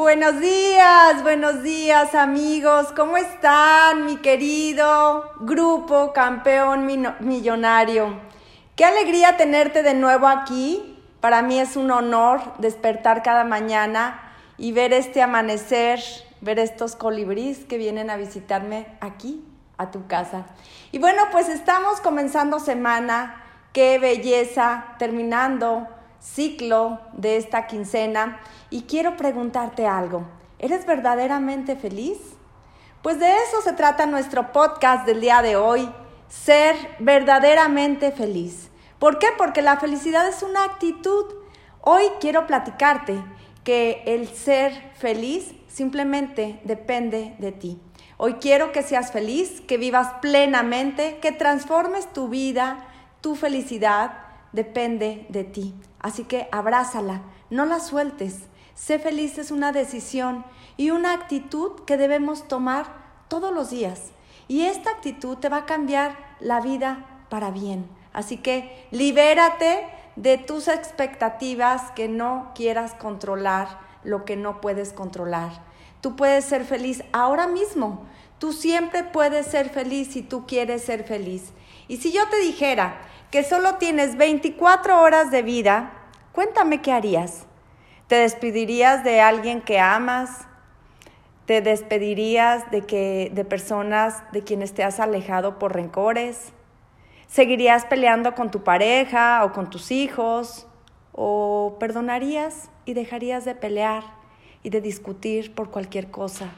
Buenos 0.00 0.40
días, 0.40 1.22
buenos 1.22 1.62
días 1.62 2.14
amigos, 2.14 2.86
¿cómo 2.96 3.18
están 3.18 4.06
mi 4.06 4.16
querido 4.16 5.30
grupo 5.40 6.14
campeón 6.14 6.86
millonario? 7.20 8.18
Qué 8.76 8.86
alegría 8.86 9.36
tenerte 9.36 9.82
de 9.82 9.92
nuevo 9.92 10.26
aquí. 10.26 10.98
Para 11.20 11.42
mí 11.42 11.60
es 11.60 11.76
un 11.76 11.90
honor 11.90 12.40
despertar 12.56 13.22
cada 13.22 13.44
mañana 13.44 14.32
y 14.56 14.72
ver 14.72 14.94
este 14.94 15.20
amanecer, 15.20 16.00
ver 16.40 16.58
estos 16.58 16.96
colibríes 16.96 17.66
que 17.66 17.76
vienen 17.76 18.08
a 18.08 18.16
visitarme 18.16 18.86
aquí, 19.00 19.44
a 19.76 19.90
tu 19.90 20.06
casa. 20.06 20.46
Y 20.92 20.98
bueno, 20.98 21.24
pues 21.30 21.50
estamos 21.50 22.00
comenzando 22.00 22.58
semana, 22.58 23.44
qué 23.74 23.98
belleza, 23.98 24.94
terminando 24.98 25.86
ciclo 26.20 27.00
de 27.12 27.36
esta 27.36 27.66
quincena 27.66 28.40
y 28.68 28.82
quiero 28.82 29.16
preguntarte 29.16 29.86
algo. 29.86 30.24
¿Eres 30.58 30.86
verdaderamente 30.86 31.76
feliz? 31.76 32.18
Pues 33.02 33.18
de 33.18 33.30
eso 33.30 33.62
se 33.62 33.72
trata 33.72 34.06
nuestro 34.06 34.52
podcast 34.52 35.06
del 35.06 35.22
día 35.22 35.40
de 35.40 35.56
hoy, 35.56 35.90
ser 36.28 36.76
verdaderamente 36.98 38.12
feliz. 38.12 38.70
¿Por 38.98 39.18
qué? 39.18 39.28
Porque 39.38 39.62
la 39.62 39.78
felicidad 39.78 40.28
es 40.28 40.42
una 40.42 40.64
actitud. 40.64 41.24
Hoy 41.80 42.04
quiero 42.20 42.46
platicarte 42.46 43.24
que 43.64 44.02
el 44.06 44.28
ser 44.28 44.92
feliz 44.94 45.54
simplemente 45.68 46.60
depende 46.64 47.34
de 47.38 47.52
ti. 47.52 47.80
Hoy 48.18 48.34
quiero 48.34 48.70
que 48.72 48.82
seas 48.82 49.12
feliz, 49.12 49.62
que 49.62 49.78
vivas 49.78 50.08
plenamente, 50.20 51.18
que 51.22 51.32
transformes 51.32 52.12
tu 52.12 52.28
vida, 52.28 52.86
tu 53.22 53.34
felicidad 53.34 54.29
depende 54.52 55.26
de 55.28 55.44
ti. 55.44 55.74
Así 55.98 56.24
que 56.24 56.48
abrázala, 56.52 57.22
no 57.50 57.66
la 57.66 57.80
sueltes. 57.80 58.44
Sé 58.74 58.98
feliz 58.98 59.38
es 59.38 59.50
una 59.50 59.72
decisión 59.72 60.44
y 60.76 60.90
una 60.90 61.12
actitud 61.12 61.80
que 61.86 61.96
debemos 61.96 62.48
tomar 62.48 62.86
todos 63.28 63.52
los 63.52 63.70
días. 63.70 64.12
Y 64.48 64.62
esta 64.62 64.90
actitud 64.90 65.36
te 65.36 65.48
va 65.48 65.58
a 65.58 65.66
cambiar 65.66 66.16
la 66.40 66.60
vida 66.60 67.24
para 67.28 67.50
bien. 67.50 67.88
Así 68.12 68.38
que 68.38 68.88
libérate 68.90 69.86
de 70.16 70.38
tus 70.38 70.68
expectativas 70.68 71.90
que 71.92 72.08
no 72.08 72.52
quieras 72.54 72.94
controlar 72.94 73.78
lo 74.02 74.24
que 74.24 74.36
no 74.36 74.60
puedes 74.60 74.92
controlar. 74.92 75.62
Tú 76.00 76.16
puedes 76.16 76.44
ser 76.44 76.64
feliz 76.64 77.04
ahora 77.12 77.46
mismo. 77.46 78.06
Tú 78.38 78.52
siempre 78.52 79.04
puedes 79.04 79.46
ser 79.46 79.68
feliz 79.68 80.08
si 80.12 80.22
tú 80.22 80.46
quieres 80.46 80.82
ser 80.82 81.04
feliz. 81.04 81.52
Y 81.88 81.98
si 81.98 82.10
yo 82.12 82.26
te 82.28 82.40
dijera 82.40 83.00
que 83.30 83.44
solo 83.44 83.76
tienes 83.76 84.16
24 84.16 85.00
horas 85.00 85.30
de 85.30 85.42
vida, 85.42 85.92
cuéntame 86.32 86.82
qué 86.82 86.92
harías. 86.92 87.46
¿Te 88.08 88.16
despedirías 88.16 89.04
de 89.04 89.20
alguien 89.20 89.60
que 89.60 89.78
amas? 89.78 90.48
¿Te 91.46 91.60
despedirías 91.60 92.68
de, 92.72 92.82
que, 92.82 93.30
de 93.32 93.44
personas 93.44 94.22
de 94.32 94.42
quienes 94.42 94.74
te 94.74 94.82
has 94.82 94.98
alejado 94.98 95.60
por 95.60 95.74
rencores? 95.74 96.52
¿Seguirías 97.28 97.84
peleando 97.84 98.34
con 98.34 98.50
tu 98.50 98.64
pareja 98.64 99.44
o 99.44 99.52
con 99.52 99.70
tus 99.70 99.92
hijos? 99.92 100.66
¿O 101.12 101.76
perdonarías 101.78 102.68
y 102.84 102.94
dejarías 102.94 103.44
de 103.44 103.54
pelear 103.54 104.02
y 104.64 104.70
de 104.70 104.80
discutir 104.80 105.54
por 105.54 105.70
cualquier 105.70 106.10
cosa? 106.10 106.48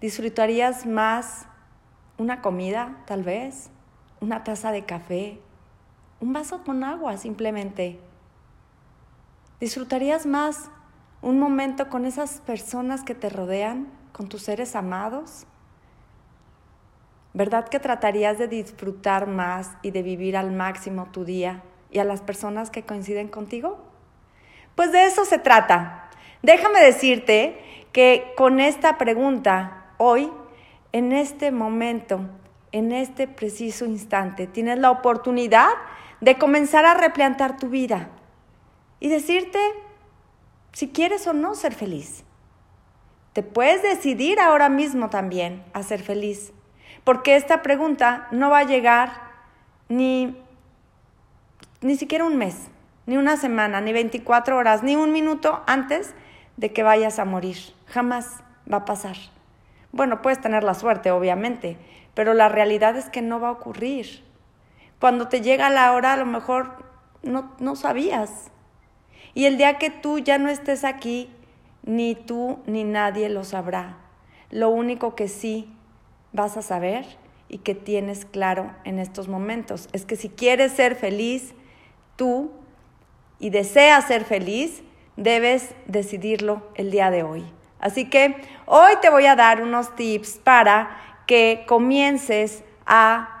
¿Disfrutarías 0.00 0.86
más 0.86 1.46
una 2.18 2.40
comida, 2.40 2.98
tal 3.06 3.24
vez? 3.24 3.70
¿Una 4.20 4.44
taza 4.44 4.70
de 4.70 4.84
café? 4.84 5.40
Un 6.20 6.32
vaso 6.32 6.62
con 6.64 6.84
agua 6.84 7.16
simplemente. 7.16 7.98
¿Disfrutarías 9.60 10.26
más 10.26 10.70
un 11.22 11.38
momento 11.38 11.88
con 11.88 12.04
esas 12.04 12.40
personas 12.40 13.02
que 13.02 13.14
te 13.14 13.28
rodean, 13.28 13.88
con 14.12 14.28
tus 14.28 14.42
seres 14.42 14.76
amados? 14.76 15.46
¿Verdad 17.34 17.68
que 17.68 17.80
tratarías 17.80 18.38
de 18.38 18.48
disfrutar 18.48 19.26
más 19.26 19.72
y 19.82 19.90
de 19.90 20.02
vivir 20.02 20.36
al 20.36 20.50
máximo 20.52 21.08
tu 21.12 21.24
día 21.24 21.62
y 21.90 21.98
a 21.98 22.04
las 22.04 22.20
personas 22.20 22.70
que 22.70 22.82
coinciden 22.82 23.28
contigo? 23.28 23.78
Pues 24.74 24.92
de 24.92 25.06
eso 25.06 25.24
se 25.24 25.38
trata. 25.38 26.10
Déjame 26.42 26.80
decirte 26.80 27.86
que 27.92 28.32
con 28.36 28.60
esta 28.60 28.96
pregunta, 28.96 29.86
hoy, 29.98 30.30
en 30.92 31.12
este 31.12 31.50
momento, 31.50 32.20
en 32.72 32.92
este 32.92 33.26
preciso 33.26 33.84
instante, 33.86 34.46
tienes 34.46 34.78
la 34.78 34.90
oportunidad 34.90 35.70
de 36.20 36.36
comenzar 36.36 36.84
a 36.84 36.94
replantar 36.94 37.56
tu 37.56 37.68
vida 37.68 38.08
y 39.00 39.08
decirte 39.08 39.58
si 40.72 40.88
quieres 40.88 41.26
o 41.26 41.32
no 41.32 41.54
ser 41.54 41.74
feliz. 41.74 42.24
Te 43.32 43.42
puedes 43.42 43.82
decidir 43.82 44.40
ahora 44.40 44.68
mismo 44.68 45.10
también 45.10 45.62
a 45.72 45.82
ser 45.82 46.02
feliz, 46.02 46.52
porque 47.04 47.36
esta 47.36 47.62
pregunta 47.62 48.26
no 48.32 48.50
va 48.50 48.60
a 48.60 48.64
llegar 48.64 49.12
ni, 49.88 50.36
ni 51.80 51.96
siquiera 51.96 52.24
un 52.24 52.36
mes, 52.36 52.56
ni 53.06 53.16
una 53.16 53.36
semana, 53.36 53.80
ni 53.80 53.92
24 53.92 54.56
horas, 54.56 54.82
ni 54.82 54.96
un 54.96 55.12
minuto 55.12 55.62
antes 55.66 56.14
de 56.56 56.72
que 56.72 56.82
vayas 56.82 57.18
a 57.18 57.24
morir. 57.24 57.56
Jamás 57.86 58.40
va 58.70 58.78
a 58.78 58.84
pasar. 58.84 59.16
Bueno, 59.92 60.20
puedes 60.20 60.40
tener 60.40 60.64
la 60.64 60.74
suerte, 60.74 61.10
obviamente, 61.10 61.78
pero 62.14 62.34
la 62.34 62.48
realidad 62.48 62.96
es 62.96 63.08
que 63.08 63.22
no 63.22 63.40
va 63.40 63.48
a 63.48 63.52
ocurrir. 63.52 64.24
Cuando 65.00 65.28
te 65.28 65.40
llega 65.40 65.70
la 65.70 65.92
hora, 65.92 66.14
a 66.14 66.16
lo 66.16 66.26
mejor 66.26 66.84
no, 67.22 67.52
no 67.58 67.76
sabías. 67.76 68.50
Y 69.34 69.44
el 69.44 69.56
día 69.56 69.78
que 69.78 69.90
tú 69.90 70.18
ya 70.18 70.38
no 70.38 70.48
estés 70.48 70.84
aquí, 70.84 71.30
ni 71.82 72.14
tú 72.14 72.58
ni 72.66 72.84
nadie 72.84 73.28
lo 73.28 73.44
sabrá. 73.44 73.98
Lo 74.50 74.70
único 74.70 75.14
que 75.14 75.28
sí 75.28 75.72
vas 76.32 76.56
a 76.56 76.62
saber 76.62 77.06
y 77.48 77.58
que 77.58 77.74
tienes 77.74 78.24
claro 78.24 78.70
en 78.84 78.98
estos 78.98 79.28
momentos 79.28 79.88
es 79.92 80.04
que 80.04 80.16
si 80.16 80.28
quieres 80.28 80.72
ser 80.72 80.96
feliz, 80.96 81.54
tú 82.16 82.50
y 83.38 83.50
deseas 83.50 84.06
ser 84.06 84.24
feliz, 84.24 84.82
debes 85.16 85.74
decidirlo 85.86 86.62
el 86.74 86.90
día 86.90 87.10
de 87.10 87.22
hoy. 87.22 87.44
Así 87.80 88.10
que 88.10 88.36
hoy 88.66 88.92
te 89.00 89.10
voy 89.10 89.26
a 89.26 89.36
dar 89.36 89.62
unos 89.62 89.94
tips 89.94 90.40
para 90.42 91.22
que 91.26 91.64
comiences 91.66 92.64
a 92.86 93.37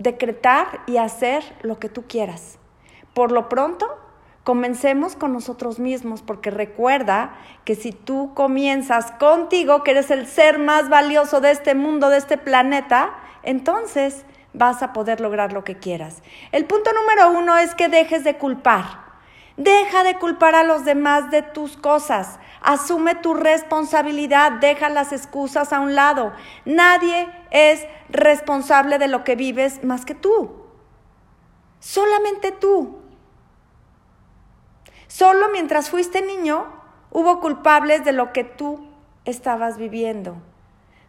decretar 0.00 0.80
y 0.86 0.96
hacer 0.96 1.44
lo 1.62 1.78
que 1.78 1.88
tú 1.88 2.04
quieras. 2.08 2.58
Por 3.14 3.30
lo 3.30 3.48
pronto, 3.48 3.86
comencemos 4.44 5.14
con 5.14 5.32
nosotros 5.32 5.78
mismos, 5.78 6.22
porque 6.22 6.50
recuerda 6.50 7.34
que 7.64 7.74
si 7.74 7.92
tú 7.92 8.32
comienzas 8.34 9.12
contigo, 9.12 9.84
que 9.84 9.92
eres 9.92 10.10
el 10.10 10.26
ser 10.26 10.58
más 10.58 10.88
valioso 10.88 11.40
de 11.40 11.52
este 11.52 11.74
mundo, 11.74 12.08
de 12.08 12.16
este 12.16 12.38
planeta, 12.38 13.14
entonces 13.42 14.24
vas 14.54 14.82
a 14.82 14.92
poder 14.92 15.20
lograr 15.20 15.52
lo 15.52 15.64
que 15.64 15.78
quieras. 15.78 16.22
El 16.50 16.64
punto 16.64 16.90
número 16.92 17.38
uno 17.38 17.56
es 17.58 17.74
que 17.74 17.88
dejes 17.88 18.24
de 18.24 18.36
culpar. 18.36 19.09
Deja 19.60 20.04
de 20.04 20.14
culpar 20.14 20.54
a 20.54 20.64
los 20.64 20.86
demás 20.86 21.30
de 21.30 21.42
tus 21.42 21.76
cosas. 21.76 22.38
Asume 22.62 23.14
tu 23.14 23.34
responsabilidad, 23.34 24.52
deja 24.52 24.88
las 24.88 25.12
excusas 25.12 25.74
a 25.74 25.80
un 25.80 25.94
lado. 25.94 26.32
Nadie 26.64 27.28
es 27.50 27.86
responsable 28.08 28.96
de 28.96 29.08
lo 29.08 29.22
que 29.22 29.36
vives 29.36 29.84
más 29.84 30.06
que 30.06 30.14
tú. 30.14 30.64
Solamente 31.78 32.52
tú. 32.52 33.00
Solo 35.08 35.50
mientras 35.52 35.90
fuiste 35.90 36.22
niño 36.22 36.64
hubo 37.10 37.40
culpables 37.40 38.02
de 38.02 38.12
lo 38.12 38.32
que 38.32 38.44
tú 38.44 38.88
estabas 39.26 39.76
viviendo. 39.76 40.36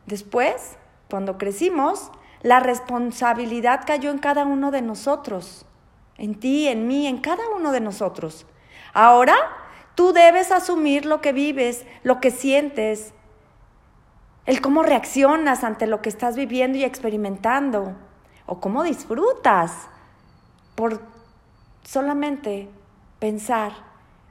Después, 0.07 0.78
cuando 1.09 1.38
crecimos, 1.38 2.11
la 2.41 2.59
responsabilidad 2.59 3.84
cayó 3.88 4.11
en 4.11 4.19
cada 4.19 4.44
uno 4.44 4.72
de 4.72 4.81
nosotros 4.81 5.66
en 6.22 6.40
ti, 6.40 6.67
en 6.67 6.85
mí, 6.85 7.07
en 7.07 7.17
cada 7.17 7.50
uno 7.56 7.72
de 7.72 7.81
nosotros. 7.81 8.46
Ahora 8.93 9.35
tú 9.96 10.14
debes 10.14 10.52
asumir 10.52 11.05
lo 11.05 11.22
que 11.22 11.34
vives, 11.34 11.85
lo 12.03 12.20
que 12.20 12.32
sientes, 12.32 13.14
el 14.46 14.61
cómo 14.61 14.84
reaccionas 14.84 15.64
ante 15.64 15.88
lo 15.88 16.02
que 16.02 16.09
estás 16.09 16.35
viviendo 16.35 16.78
y 16.78 16.84
experimentando, 16.84 17.96
o 18.46 18.59
cómo 18.59 18.84
disfrutas 18.84 19.88
por 20.76 21.02
solamente 21.84 22.70
pensar 23.20 23.72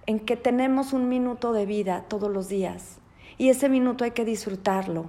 en 0.07 0.21
que 0.21 0.37
tenemos 0.37 0.93
un 0.93 1.09
minuto 1.09 1.53
de 1.53 1.67
vida 1.67 2.05
todos 2.09 2.31
los 2.31 2.49
días 2.49 2.99
y 3.39 3.49
ese 3.49 3.69
minuto 3.69 4.05
hay 4.05 4.11
que 4.11 4.25
disfrutarlo. 4.25 5.07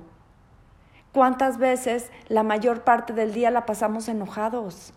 ¿Cuántas 1.12 1.58
veces 1.58 2.10
la 2.30 2.44
mayor 2.44 2.84
parte 2.84 3.12
del 3.12 3.34
día 3.34 3.52
la 3.52 3.66
pasamos 3.66 4.08
enojados? 4.08 4.94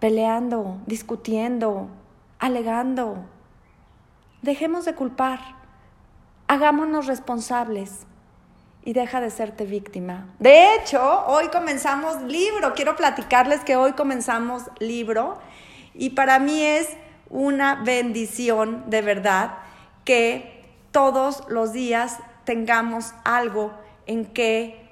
peleando, 0.00 0.78
discutiendo, 0.86 1.88
alegando. 2.40 3.24
Dejemos 4.42 4.86
de 4.86 4.94
culpar, 4.94 5.38
hagámonos 6.48 7.06
responsables 7.06 8.06
y 8.82 8.94
deja 8.94 9.20
de 9.20 9.30
serte 9.30 9.66
víctima. 9.66 10.26
De 10.38 10.74
hecho, 10.74 11.26
hoy 11.26 11.48
comenzamos 11.48 12.22
libro, 12.22 12.72
quiero 12.74 12.96
platicarles 12.96 13.60
que 13.60 13.76
hoy 13.76 13.92
comenzamos 13.92 14.64
libro 14.78 15.38
y 15.94 16.10
para 16.10 16.38
mí 16.38 16.62
es 16.62 16.88
una 17.28 17.76
bendición 17.76 18.84
de 18.88 19.02
verdad 19.02 19.58
que 20.04 20.64
todos 20.90 21.44
los 21.48 21.72
días 21.72 22.18
tengamos 22.44 23.12
algo 23.24 23.72
en 24.06 24.24
que, 24.24 24.90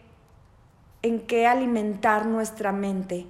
en 1.02 1.26
que 1.26 1.46
alimentar 1.46 2.26
nuestra 2.26 2.72
mente. 2.72 3.26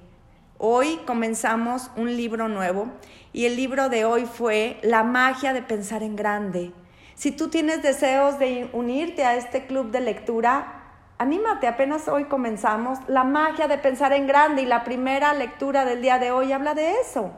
Hoy 0.60 0.98
comenzamos 1.06 1.88
un 1.94 2.16
libro 2.16 2.48
nuevo 2.48 2.88
y 3.32 3.46
el 3.46 3.54
libro 3.54 3.88
de 3.88 4.04
hoy 4.04 4.26
fue 4.26 4.80
La 4.82 5.04
magia 5.04 5.52
de 5.52 5.62
pensar 5.62 6.02
en 6.02 6.16
grande. 6.16 6.72
Si 7.14 7.30
tú 7.30 7.46
tienes 7.46 7.80
deseos 7.80 8.40
de 8.40 8.68
unirte 8.72 9.24
a 9.24 9.36
este 9.36 9.66
club 9.68 9.92
de 9.92 10.00
lectura, 10.00 10.82
anímate, 11.16 11.68
apenas 11.68 12.08
hoy 12.08 12.24
comenzamos. 12.24 12.98
La 13.06 13.22
magia 13.22 13.68
de 13.68 13.78
pensar 13.78 14.12
en 14.12 14.26
grande 14.26 14.62
y 14.62 14.66
la 14.66 14.82
primera 14.82 15.32
lectura 15.32 15.84
del 15.84 16.02
día 16.02 16.18
de 16.18 16.32
hoy 16.32 16.50
habla 16.50 16.74
de 16.74 16.90
eso. 17.02 17.30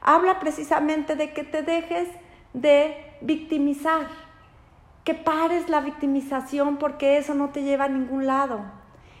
Habla 0.00 0.40
precisamente 0.40 1.14
de 1.14 1.32
que 1.32 1.44
te 1.44 1.62
dejes 1.62 2.08
de 2.52 3.16
victimizar, 3.20 4.08
que 5.04 5.14
pares 5.14 5.68
la 5.68 5.82
victimización 5.82 6.78
porque 6.78 7.16
eso 7.16 7.32
no 7.32 7.50
te 7.50 7.62
lleva 7.62 7.84
a 7.84 7.88
ningún 7.88 8.26
lado. 8.26 8.60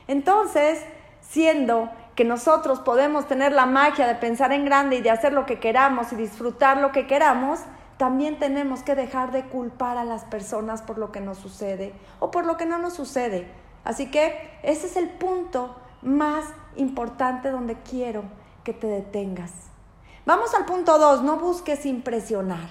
Entonces, 0.08 0.84
siendo 1.20 1.90
que 2.16 2.24
nosotros 2.24 2.80
podemos 2.80 3.28
tener 3.28 3.52
la 3.52 3.66
magia 3.66 4.06
de 4.06 4.14
pensar 4.14 4.50
en 4.52 4.64
grande 4.64 4.96
y 4.96 5.02
de 5.02 5.10
hacer 5.10 5.34
lo 5.34 5.44
que 5.44 5.60
queramos 5.60 6.12
y 6.12 6.16
disfrutar 6.16 6.78
lo 6.78 6.90
que 6.90 7.06
queramos, 7.06 7.60
también 7.98 8.38
tenemos 8.38 8.82
que 8.82 8.94
dejar 8.94 9.32
de 9.32 9.44
culpar 9.44 9.98
a 9.98 10.04
las 10.04 10.24
personas 10.24 10.80
por 10.80 10.96
lo 10.96 11.12
que 11.12 11.20
nos 11.20 11.38
sucede 11.38 11.94
o 12.18 12.30
por 12.30 12.46
lo 12.46 12.56
que 12.56 12.64
no 12.64 12.78
nos 12.78 12.94
sucede. 12.94 13.46
Así 13.84 14.10
que 14.10 14.58
ese 14.62 14.86
es 14.86 14.96
el 14.96 15.10
punto 15.10 15.76
más 16.00 16.46
importante 16.76 17.50
donde 17.50 17.76
quiero 17.82 18.24
que 18.64 18.72
te 18.72 18.86
detengas. 18.86 19.52
Vamos 20.24 20.54
al 20.54 20.64
punto 20.64 20.98
dos, 20.98 21.22
no 21.22 21.36
busques 21.36 21.84
impresionar. 21.84 22.68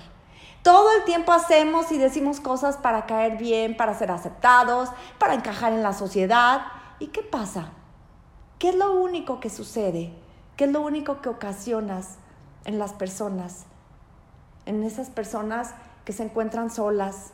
Todo 0.63 0.91
el 0.97 1.03
tiempo 1.03 1.31
hacemos 1.31 1.91
y 1.91 1.99
decimos 1.99 2.39
cosas 2.39 2.77
para 2.77 3.05
caer 3.05 3.37
bien, 3.37 3.77
para 3.77 3.93
ser 3.93 4.09
aceptados, 4.09 4.89
para 5.19 5.35
encajar 5.35 5.71
en 5.71 5.83
la 5.83 5.93
sociedad. 5.93 6.63
¿Y 6.97 7.07
qué 7.07 7.21
pasa? 7.21 7.69
¿Qué 8.59 8.69
es 8.69 8.75
lo 8.75 8.93
único 8.99 9.39
que 9.39 9.49
sucede? 9.49 10.13
¿Qué 10.57 10.65
es 10.65 10.71
lo 10.71 10.81
único 10.81 11.21
que 11.21 11.29
ocasionas 11.29 12.17
en 12.65 12.79
las 12.79 12.93
personas? 12.93 13.65
en 14.65 14.83
esas 14.83 15.09
personas 15.09 15.73
que 16.03 16.13
se 16.13 16.23
encuentran 16.23 16.69
solas. 16.69 17.31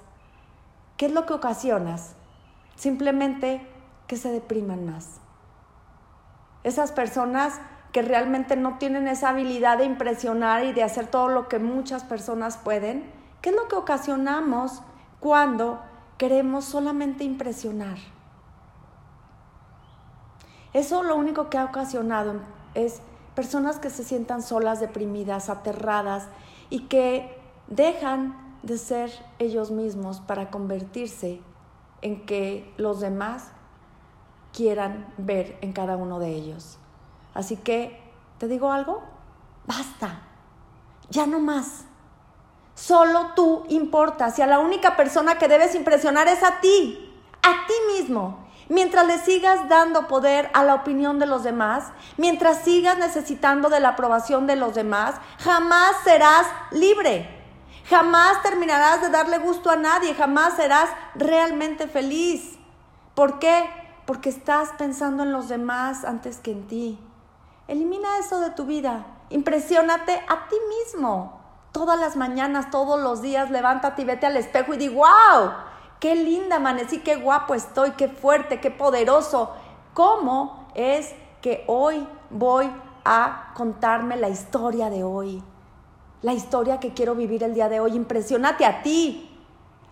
¿Qué 0.98 1.08
es 1.08 1.12
lo 1.12 1.26
que 1.26 1.34
ocasionas? 1.34 2.14
Simplemente 2.76 3.66
que 4.08 4.18
se 4.18 4.32
depriman 4.32 4.86
más. 4.86 5.20
Esas 6.64 6.92
personas 6.92 7.60
que 7.92 8.02
realmente 8.02 8.56
no 8.56 8.78
tienen 8.78 9.08
esa 9.08 9.30
habilidad 9.30 9.78
de 9.78 9.86
impresionar 9.86 10.64
y 10.64 10.74
de 10.74 10.84
hacer 10.84 11.08
todo 11.08 11.28
lo 11.28 11.50
que 11.50 11.60
muchas 11.60 12.04
personas 12.04 12.58
pueden, 12.58 13.12
¿qué 13.42 13.50
es 13.50 13.56
lo 13.56 13.68
que 13.68 13.76
ocasionamos 13.76 14.82
cuando 15.20 15.82
queremos 16.18 16.66
solamente 16.66 17.24
impresionar? 17.24 17.98
Eso 20.74 21.04
lo 21.04 21.16
único 21.16 21.50
que 21.50 21.58
ha 21.58 21.66
ocasionado 21.66 22.36
es 22.74 23.02
personas 23.36 23.80
que 23.80 23.90
se 23.90 24.04
sientan 24.04 24.42
solas, 24.42 24.80
deprimidas, 24.80 25.50
aterradas 25.50 26.28
y 26.70 26.82
que 26.88 27.38
dejan 27.68 28.36
de 28.64 28.78
ser 28.78 29.12
ellos 29.40 29.72
mismos 29.72 30.20
para 30.20 30.50
convertirse 30.50 31.42
en 32.02 32.26
que 32.26 32.74
los 32.78 33.00
demás 33.00 33.52
quieran 34.54 35.14
ver 35.18 35.58
en 35.62 35.74
cada 35.74 35.98
uno 35.98 36.20
de 36.20 36.30
ellos. 36.30 36.78
Así 37.34 37.58
que, 37.58 38.00
¿te 38.38 38.48
digo 38.48 38.72
algo? 38.72 39.02
Basta, 39.66 40.22
ya 41.10 41.26
no 41.26 41.40
más. 41.40 41.86
Solo 42.76 43.34
tú 43.36 43.64
importas 43.70 44.40
y 44.40 44.42
a 44.42 44.48
la 44.48 44.60
única 44.60 44.96
persona 44.96 45.38
que 45.38 45.48
debes 45.48 45.76
impresionar 45.76 46.28
es 46.28 46.44
a 46.44 46.60
ti, 46.62 47.11
a 47.44 47.66
ti 47.68 47.74
mismo. 47.94 48.38
Mientras 48.70 49.06
le 49.06 49.18
sigas 49.18 49.68
dando 49.68 50.08
poder 50.08 50.50
a 50.54 50.64
la 50.64 50.76
opinión 50.76 51.20
de 51.20 51.26
los 51.26 51.44
demás, 51.44 51.92
mientras 52.16 52.60
sigas 52.60 52.98
necesitando 52.98 53.70
de 53.70 53.82
la 53.82 53.90
aprobación 53.90 54.48
de 54.48 54.56
los 54.56 54.76
demás, 54.76 55.16
jamás 55.40 55.92
serás 56.06 56.48
libre. 56.72 57.30
Jamás 57.90 58.42
terminarás 58.42 59.02
de 59.02 59.10
darle 59.10 59.40
gusto 59.40 59.70
a 59.70 59.76
nadie, 59.76 60.16
jamás 60.16 60.54
serás 60.56 60.90
realmente 61.16 61.88
feliz. 61.88 62.58
¿Por 63.16 63.40
qué? 63.40 63.70
Porque 64.06 64.30
estás 64.30 64.70
pensando 64.78 65.24
en 65.24 65.34
los 65.34 65.50
demás 65.50 66.06
antes 66.06 66.38
que 66.38 66.52
en 66.52 66.68
ti. 66.68 67.00
Elimina 67.68 68.20
eso 68.20 68.40
de 68.40 68.52
tu 68.52 68.66
vida. 68.66 69.06
Impresiónate 69.30 70.14
a 70.30 70.48
ti 70.48 70.56
mismo. 70.80 71.42
Todas 71.74 72.00
las 72.00 72.16
mañanas, 72.16 72.72
todos 72.72 73.00
los 73.00 73.22
días, 73.22 73.50
levántate 73.50 74.04
y 74.04 74.06
vete 74.06 74.28
al 74.28 74.38
espejo 74.38 74.74
y 74.74 74.78
di, 74.78 74.88
wow, 74.88 75.52
qué 76.02 76.16
linda 76.16 76.56
amanecí, 76.56 76.98
qué 76.98 77.16
guapo 77.16 77.54
estoy, 77.54 77.92
qué 77.92 78.10
fuerte, 78.10 78.60
qué 78.60 78.72
poderoso. 78.72 79.52
¿Cómo 79.94 80.68
es 80.74 81.14
que 81.42 81.64
hoy 81.68 82.06
voy 82.32 82.70
a 83.06 83.54
contarme 83.54 84.18
la 84.18 84.28
historia 84.28 84.90
de 84.90 85.04
hoy? 85.04 85.44
La 86.24 86.34
historia 86.34 86.80
que 86.80 86.94
quiero 86.94 87.14
vivir 87.14 87.44
el 87.44 87.54
día 87.54 87.70
de 87.70 87.80
hoy. 87.80 87.96
Impresionate 87.96 88.66
a 88.66 88.82
ti, 88.82 89.30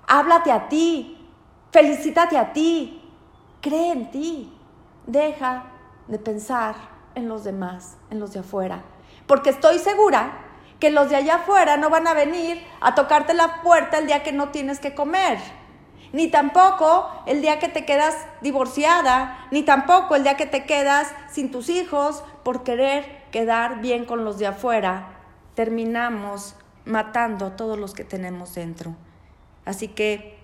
háblate 0.08 0.52
a 0.52 0.68
ti, 0.68 1.30
felicítate 1.72 2.40
a 2.40 2.54
ti, 2.54 3.08
cree 3.62 3.92
en 3.92 4.10
ti. 4.10 4.52
Deja 5.06 5.66
de 6.08 6.18
pensar 6.18 6.76
en 7.14 7.30
los 7.30 7.44
demás, 7.44 7.98
en 8.10 8.20
los 8.20 8.34
de 8.34 8.40
afuera. 8.40 8.84
Porque 9.28 9.52
estoy 9.52 9.78
segura 9.78 10.32
que 10.80 10.90
los 10.90 11.10
de 11.10 11.18
allá 11.18 11.36
afuera 11.36 11.78
no 11.78 11.92
van 11.92 12.08
a 12.08 12.16
venir 12.16 12.66
a 12.82 12.96
tocarte 12.96 13.36
la 13.36 13.62
puerta 13.62 14.00
el 14.00 14.08
día 14.08 14.24
que 14.24 14.32
no 14.32 14.50
tienes 14.50 14.80
que 14.80 14.96
comer 14.96 15.59
ni 16.12 16.30
tampoco 16.30 17.10
el 17.26 17.42
día 17.42 17.60
que 17.60 17.70
te 17.70 17.86
quedas 17.86 18.16
divorciada, 18.42 19.48
ni 19.52 19.64
tampoco 19.64 20.16
el 20.16 20.24
día 20.24 20.38
que 20.38 20.46
te 20.46 20.66
quedas 20.66 21.14
sin 21.32 21.52
tus 21.52 21.70
hijos 21.70 22.24
por 22.44 22.64
querer 22.64 23.24
quedar 23.32 23.82
bien 23.82 24.06
con 24.06 24.26
los 24.26 24.40
de 24.40 24.48
afuera. 24.48 25.10
Terminamos 25.56 26.56
matando 26.86 27.46
a 27.46 27.56
todos 27.56 27.78
los 27.78 27.94
que 27.94 28.04
tenemos 28.04 28.56
dentro. 28.56 28.96
Así 29.66 29.90
que 29.90 30.40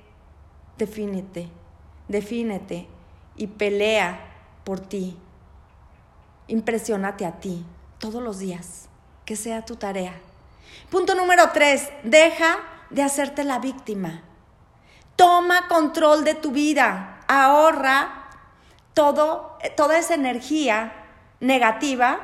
defínete, 0.77 1.49
defínete 2.07 2.87
y 3.35 3.47
pelea 3.47 4.19
por 4.63 4.79
ti. 4.79 5.17
Impresionate 6.47 7.25
a 7.25 7.39
ti 7.39 7.65
todos 7.97 8.21
los 8.21 8.39
días, 8.39 8.87
que 9.25 9.35
sea 9.35 9.65
tu 9.65 9.77
tarea. 9.77 10.13
Punto 10.91 11.15
número 11.15 11.49
tres, 11.53 11.89
deja 12.03 12.57
de 12.91 13.01
hacerte 13.01 13.43
la 13.43 13.57
víctima. 13.59 14.21
Toma 15.15 15.67
control 15.67 16.23
de 16.23 16.33
tu 16.35 16.51
vida, 16.51 17.21
ahorra 17.27 18.29
todo, 18.93 19.57
toda 19.77 19.97
esa 19.97 20.13
energía 20.13 20.93
negativa 21.39 22.19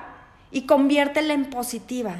y 0.51 0.65
conviértela 0.65 1.33
en 1.33 1.49
positiva. 1.49 2.15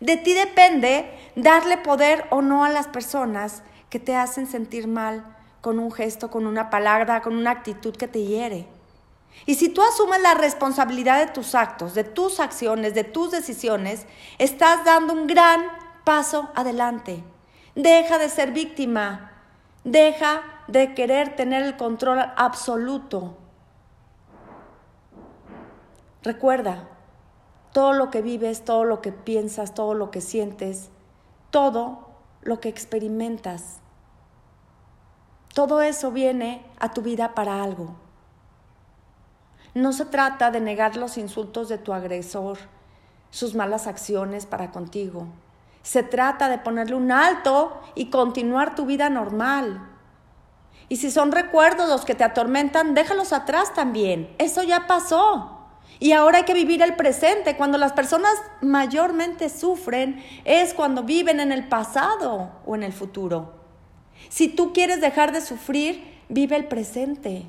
De 0.00 0.16
ti 0.16 0.34
depende 0.34 1.08
darle 1.36 1.78
poder 1.78 2.26
o 2.30 2.42
no 2.42 2.64
a 2.64 2.68
las 2.68 2.88
personas 2.88 3.62
que 3.88 4.00
te 4.00 4.16
hacen 4.16 4.46
sentir 4.46 4.88
mal 4.88 5.24
con 5.60 5.78
un 5.78 5.92
gesto, 5.92 6.30
con 6.30 6.46
una 6.46 6.70
palabra, 6.70 7.22
con 7.22 7.36
una 7.36 7.52
actitud 7.52 7.96
que 7.96 8.08
te 8.08 8.24
hiere. 8.24 8.66
Y 9.46 9.54
si 9.54 9.68
tú 9.68 9.82
asumes 9.82 10.20
la 10.20 10.34
responsabilidad 10.34 11.24
de 11.24 11.32
tus 11.32 11.54
actos, 11.54 11.94
de 11.94 12.04
tus 12.04 12.40
acciones, 12.40 12.94
de 12.94 13.04
tus 13.04 13.30
decisiones, 13.30 14.06
estás 14.38 14.84
dando 14.84 15.12
un 15.14 15.26
gran 15.26 15.62
paso 16.04 16.50
adelante. 16.54 17.22
Deja 17.74 18.18
de 18.18 18.28
ser 18.28 18.52
víctima, 18.52 19.31
Deja 19.84 20.42
de 20.68 20.94
querer 20.94 21.36
tener 21.36 21.62
el 21.62 21.76
control 21.76 22.20
absoluto. 22.36 23.36
Recuerda, 26.22 26.88
todo 27.72 27.92
lo 27.92 28.10
que 28.10 28.22
vives, 28.22 28.64
todo 28.64 28.84
lo 28.84 29.00
que 29.00 29.12
piensas, 29.12 29.74
todo 29.74 29.94
lo 29.94 30.10
que 30.10 30.20
sientes, 30.20 30.90
todo 31.50 32.10
lo 32.42 32.60
que 32.60 32.68
experimentas, 32.68 33.80
todo 35.54 35.82
eso 35.82 36.10
viene 36.10 36.64
a 36.78 36.92
tu 36.92 37.02
vida 37.02 37.34
para 37.34 37.62
algo. 37.62 37.94
No 39.74 39.92
se 39.92 40.06
trata 40.06 40.50
de 40.50 40.60
negar 40.60 40.96
los 40.96 41.18
insultos 41.18 41.68
de 41.68 41.78
tu 41.78 41.92
agresor, 41.92 42.58
sus 43.30 43.54
malas 43.54 43.86
acciones 43.86 44.46
para 44.46 44.70
contigo. 44.70 45.26
Se 45.82 46.02
trata 46.02 46.48
de 46.48 46.58
ponerle 46.58 46.94
un 46.94 47.10
alto 47.10 47.80
y 47.94 48.06
continuar 48.10 48.74
tu 48.74 48.86
vida 48.86 49.10
normal. 49.10 49.88
Y 50.88 50.96
si 50.96 51.10
son 51.10 51.32
recuerdos 51.32 51.88
los 51.88 52.04
que 52.04 52.14
te 52.14 52.24
atormentan, 52.24 52.94
déjalos 52.94 53.32
atrás 53.32 53.74
también. 53.74 54.34
Eso 54.38 54.62
ya 54.62 54.86
pasó. 54.86 55.58
Y 55.98 56.12
ahora 56.12 56.38
hay 56.38 56.44
que 56.44 56.54
vivir 56.54 56.82
el 56.82 56.96
presente. 56.96 57.56
Cuando 57.56 57.78
las 57.78 57.92
personas 57.92 58.32
mayormente 58.60 59.48
sufren 59.48 60.22
es 60.44 60.74
cuando 60.74 61.02
viven 61.02 61.40
en 61.40 61.52
el 61.52 61.68
pasado 61.68 62.50
o 62.66 62.74
en 62.74 62.82
el 62.82 62.92
futuro. 62.92 63.54
Si 64.28 64.48
tú 64.48 64.72
quieres 64.72 65.00
dejar 65.00 65.32
de 65.32 65.40
sufrir, 65.40 66.20
vive 66.28 66.56
el 66.56 66.66
presente. 66.66 67.46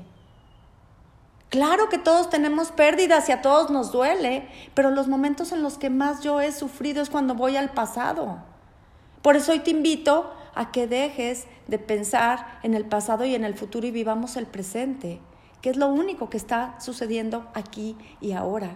Claro 1.54 1.88
que 1.88 1.98
todos 1.98 2.30
tenemos 2.30 2.72
pérdidas 2.72 3.28
y 3.28 3.32
a 3.32 3.40
todos 3.40 3.70
nos 3.70 3.92
duele, 3.92 4.48
pero 4.74 4.90
los 4.90 5.06
momentos 5.06 5.52
en 5.52 5.62
los 5.62 5.78
que 5.78 5.88
más 5.88 6.20
yo 6.20 6.40
he 6.40 6.50
sufrido 6.50 7.00
es 7.00 7.10
cuando 7.10 7.36
voy 7.36 7.56
al 7.56 7.70
pasado. 7.70 8.38
Por 9.22 9.36
eso 9.36 9.52
hoy 9.52 9.60
te 9.60 9.70
invito 9.70 10.34
a 10.56 10.72
que 10.72 10.88
dejes 10.88 11.46
de 11.68 11.78
pensar 11.78 12.58
en 12.64 12.74
el 12.74 12.84
pasado 12.84 13.24
y 13.24 13.36
en 13.36 13.44
el 13.44 13.54
futuro 13.54 13.86
y 13.86 13.92
vivamos 13.92 14.36
el 14.36 14.46
presente, 14.46 15.20
que 15.62 15.70
es 15.70 15.76
lo 15.76 15.86
único 15.86 16.28
que 16.28 16.38
está 16.38 16.74
sucediendo 16.80 17.46
aquí 17.54 17.96
y 18.20 18.32
ahora. 18.32 18.70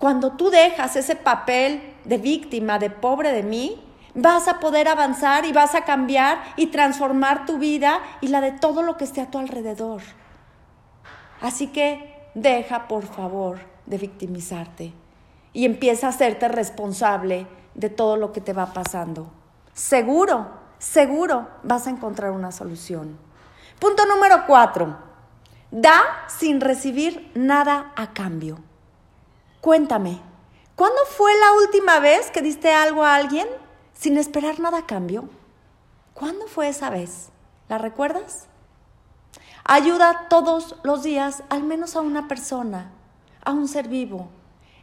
Cuando 0.00 0.32
tú 0.32 0.50
dejas 0.50 0.96
ese 0.96 1.14
papel 1.14 1.94
de 2.04 2.18
víctima, 2.18 2.80
de 2.80 2.90
pobre 2.90 3.30
de 3.30 3.44
mí, 3.44 3.80
vas 4.16 4.48
a 4.48 4.58
poder 4.58 4.88
avanzar 4.88 5.44
y 5.44 5.52
vas 5.52 5.76
a 5.76 5.84
cambiar 5.84 6.42
y 6.56 6.66
transformar 6.66 7.46
tu 7.46 7.58
vida 7.58 8.00
y 8.20 8.26
la 8.26 8.40
de 8.40 8.50
todo 8.50 8.82
lo 8.82 8.96
que 8.96 9.04
esté 9.04 9.20
a 9.20 9.30
tu 9.30 9.38
alrededor. 9.38 10.02
Así 11.40 11.68
que 11.68 12.30
deja, 12.34 12.88
por 12.88 13.04
favor, 13.04 13.60
de 13.86 13.98
victimizarte 13.98 14.92
y 15.52 15.64
empieza 15.64 16.06
a 16.06 16.10
hacerte 16.10 16.48
responsable 16.48 17.46
de 17.74 17.90
todo 17.90 18.16
lo 18.16 18.32
que 18.32 18.40
te 18.40 18.52
va 18.52 18.72
pasando. 18.72 19.30
Seguro, 19.72 20.48
seguro 20.78 21.48
vas 21.62 21.86
a 21.86 21.90
encontrar 21.90 22.30
una 22.32 22.52
solución. 22.52 23.18
Punto 23.78 24.04
número 24.06 24.44
cuatro. 24.46 24.98
Da 25.70 26.02
sin 26.28 26.60
recibir 26.60 27.30
nada 27.34 27.92
a 27.96 28.12
cambio. 28.12 28.58
Cuéntame, 29.60 30.20
¿cuándo 30.74 31.00
fue 31.06 31.32
la 31.38 31.52
última 31.64 32.00
vez 32.00 32.30
que 32.30 32.42
diste 32.42 32.72
algo 32.72 33.04
a 33.04 33.14
alguien 33.14 33.46
sin 33.94 34.18
esperar 34.18 34.58
nada 34.58 34.78
a 34.78 34.86
cambio? 34.86 35.28
¿Cuándo 36.14 36.46
fue 36.46 36.68
esa 36.68 36.90
vez? 36.90 37.30
¿La 37.68 37.78
recuerdas? 37.78 38.49
Ayuda 39.72 40.26
todos 40.28 40.74
los 40.82 41.04
días 41.04 41.44
al 41.48 41.62
menos 41.62 41.94
a 41.94 42.00
una 42.00 42.26
persona, 42.26 42.90
a 43.44 43.52
un 43.52 43.68
ser 43.68 43.86
vivo. 43.86 44.26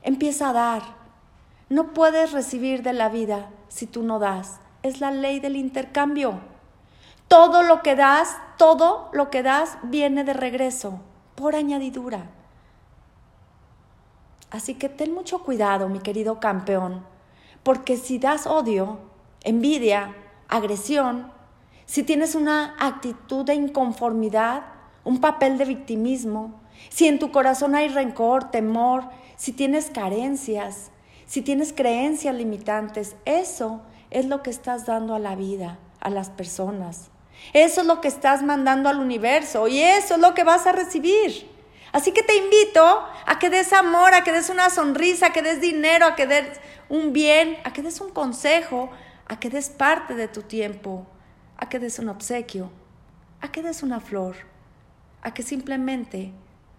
Empieza 0.02 0.48
a 0.48 0.54
dar. 0.54 0.82
No 1.68 1.92
puedes 1.92 2.32
recibir 2.32 2.84
de 2.84 2.94
la 2.94 3.10
vida 3.10 3.50
si 3.68 3.86
tú 3.86 4.02
no 4.02 4.18
das. 4.18 4.62
Es 4.84 5.02
la 5.02 5.12
ley 5.12 5.42
del 5.42 5.58
intercambio. 5.58 6.40
Todo 7.28 7.64
lo 7.64 7.84
que 7.84 7.98
das, 7.98 8.38
todo 8.58 9.10
lo 9.12 9.30
que 9.30 9.44
das 9.44 9.78
viene 9.84 10.24
de 10.24 10.32
regreso, 10.32 11.02
por 11.36 11.58
añadidura. 11.58 12.30
Así 14.52 14.76
que 14.76 14.88
ten 14.88 15.14
mucho 15.14 15.40
cuidado, 15.40 15.90
mi 15.90 16.00
querido 16.00 16.40
campeón, 16.40 17.06
porque 17.62 17.98
si 17.98 18.20
das 18.20 18.48
odio, 18.48 19.00
envidia, 19.42 20.16
agresión, 20.48 21.30
si 21.86 22.04
tienes 22.04 22.36
una 22.36 22.74
actitud 22.80 23.44
de 23.44 23.56
inconformidad, 23.56 24.77
un 25.08 25.22
papel 25.22 25.58
de 25.58 25.64
victimismo, 25.64 26.60
si 26.90 27.08
en 27.08 27.18
tu 27.18 27.32
corazón 27.32 27.76
hay 27.76 27.88
rencor, 27.88 28.52
temor, 28.52 29.06
si 29.38 29.54
tienes 29.54 29.90
carencias, 29.90 30.92
si 31.26 31.42
tienes 31.42 31.72
creencias 31.72 32.36
limitantes, 32.36 33.16
eso 33.24 33.82
es 34.12 34.26
lo 34.26 34.44
que 34.44 34.50
estás 34.50 34.86
dando 34.86 35.16
a 35.16 35.20
la 35.20 35.38
vida, 35.38 35.80
a 36.02 36.10
las 36.10 36.30
personas. 36.30 37.10
Eso 37.54 37.82
es 37.82 37.88
lo 37.88 38.02
que 38.02 38.10
estás 38.10 38.44
mandando 38.44 38.90
al 38.90 39.00
universo 39.00 39.70
y 39.70 39.80
eso 39.80 40.16
es 40.16 40.20
lo 40.20 40.34
que 40.34 40.44
vas 40.44 40.68
a 40.68 40.74
recibir. 40.74 41.50
Así 41.94 42.12
que 42.12 42.22
te 42.22 42.36
invito 42.36 42.84
a 43.26 43.40
que 43.40 43.50
des 43.50 43.72
amor, 43.72 44.14
a 44.14 44.26
que 44.26 44.34
des 44.34 44.50
una 44.50 44.70
sonrisa, 44.70 45.28
a 45.28 45.32
que 45.32 45.42
des 45.42 45.62
dinero, 45.62 46.06
a 46.06 46.16
que 46.16 46.28
des 46.28 46.60
un 46.90 47.14
bien, 47.14 47.56
a 47.64 47.72
que 47.72 47.82
des 47.82 48.02
un 48.02 48.10
consejo, 48.10 48.90
a 49.26 49.40
que 49.40 49.50
des 49.50 49.70
parte 49.70 50.16
de 50.16 50.28
tu 50.28 50.42
tiempo, 50.42 51.08
a 51.56 51.70
que 51.70 51.80
des 51.80 51.98
un 51.98 52.10
obsequio, 52.10 52.70
a 53.40 53.50
que 53.54 53.62
des 53.62 53.84
una 53.84 54.02
flor, 54.02 54.36
a 55.22 55.34
que 55.34 55.44
simplemente 55.44 56.34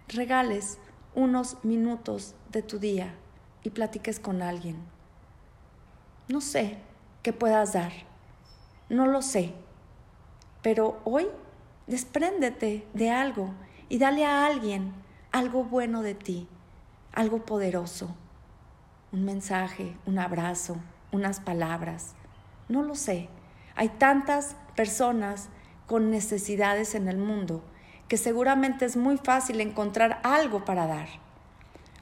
regales 0.09 0.79
unos 1.15 1.63
minutos 1.65 2.35
de 2.51 2.63
tu 2.63 2.79
día 2.79 3.15
y 3.63 3.71
platiques 3.71 4.21
con 4.21 4.43
alguien. 4.43 4.77
No 6.29 6.41
sé 6.41 6.79
qué 7.23 7.33
puedas 7.33 7.73
dar, 7.73 7.93
no 8.89 9.07
lo 9.07 9.23
sé, 9.23 9.55
pero 10.63 11.01
hoy 11.05 11.27
despréndete 11.87 12.87
de 12.95 13.11
algo 13.11 13.55
y 13.89 13.99
dale 13.99 14.25
a 14.25 14.47
alguien 14.47 14.93
algo 15.33 15.65
bueno 15.65 16.03
de 16.03 16.15
ti, 16.15 16.49
algo 17.13 17.45
poderoso, 17.45 18.15
un 19.13 19.25
mensaje, 19.25 19.97
un 20.07 20.19
abrazo, 20.19 20.77
unas 21.13 21.41
palabras, 21.41 22.15
no 22.69 22.83
lo 22.83 22.95
sé. 22.95 23.29
Hay 23.75 23.89
tantas 23.89 24.57
personas 24.77 25.49
con 25.87 26.11
necesidades 26.11 26.95
en 26.95 27.09
el 27.09 27.17
mundo 27.17 27.63
que 28.09 28.17
seguramente 28.17 28.85
es 28.85 28.97
muy 28.97 29.19
fácil 29.19 29.61
encontrar 29.61 30.21
algo 30.25 30.65
para 30.65 30.87
dar. 30.87 31.09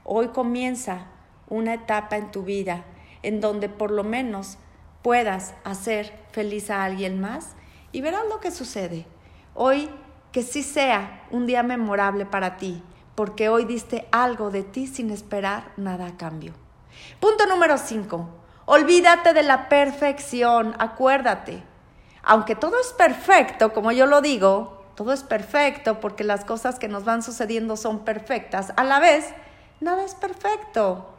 Hoy 0.05 0.29
comienza 0.29 1.07
una 1.49 1.75
etapa 1.75 2.17
en 2.17 2.31
tu 2.31 2.45
vida 2.45 2.85
en 3.23 3.41
donde 3.41 3.69
por 3.69 3.91
lo 3.91 4.05
menos 4.05 4.57
puedas 5.03 5.55
hacer 5.65 6.13
feliz 6.31 6.71
a 6.71 6.85
alguien 6.85 7.21
más 7.21 7.57
y 7.93 8.01
verás 8.01 8.23
lo 8.29 8.41
que 8.41 8.51
sucede. 8.51 9.07
Hoy 9.55 9.91
que 10.33 10.43
sí 10.43 10.63
sea 10.63 11.27
un 11.31 11.47
día 11.47 11.63
memorable 11.63 12.27
para 12.27 12.57
ti, 12.57 12.83
porque 13.15 13.49
hoy 13.49 13.65
diste 13.65 14.07
algo 14.13 14.51
de 14.51 14.63
ti 14.63 14.87
sin 14.87 15.11
esperar 15.11 15.73
nada 15.77 16.07
a 16.07 16.17
cambio. 16.17 16.53
Punto 17.21 17.47
número 17.47 17.79
5. 17.79 18.29
Olvídate 18.67 19.33
de 19.33 19.43
la 19.43 19.69
perfección, 19.69 20.75
acuérdate. 20.79 21.63
Aunque 22.23 22.55
todo 22.55 22.79
es 22.81 22.93
perfecto, 22.93 23.73
como 23.73 23.93
yo 23.93 24.07
lo 24.07 24.21
digo, 24.21 24.76
todo 24.97 25.13
es 25.13 25.23
perfecto 25.23 26.01
porque 26.01 26.25
las 26.25 26.45
cosas 26.45 26.79
que 26.79 26.89
nos 26.89 27.05
van 27.05 27.23
sucediendo 27.23 27.77
son 27.77 28.01
perfectas. 28.01 28.73
A 28.77 28.83
la 28.83 28.99
vez, 28.99 29.27
nada 29.81 30.03
es 30.05 30.15
perfecto. 30.15 31.11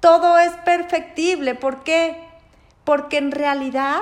Todo 0.00 0.38
es 0.38 0.52
perfectible. 0.64 1.54
¿Por 1.54 1.82
qué? 1.82 2.16
Porque 2.84 3.18
en 3.18 3.30
realidad 3.30 4.00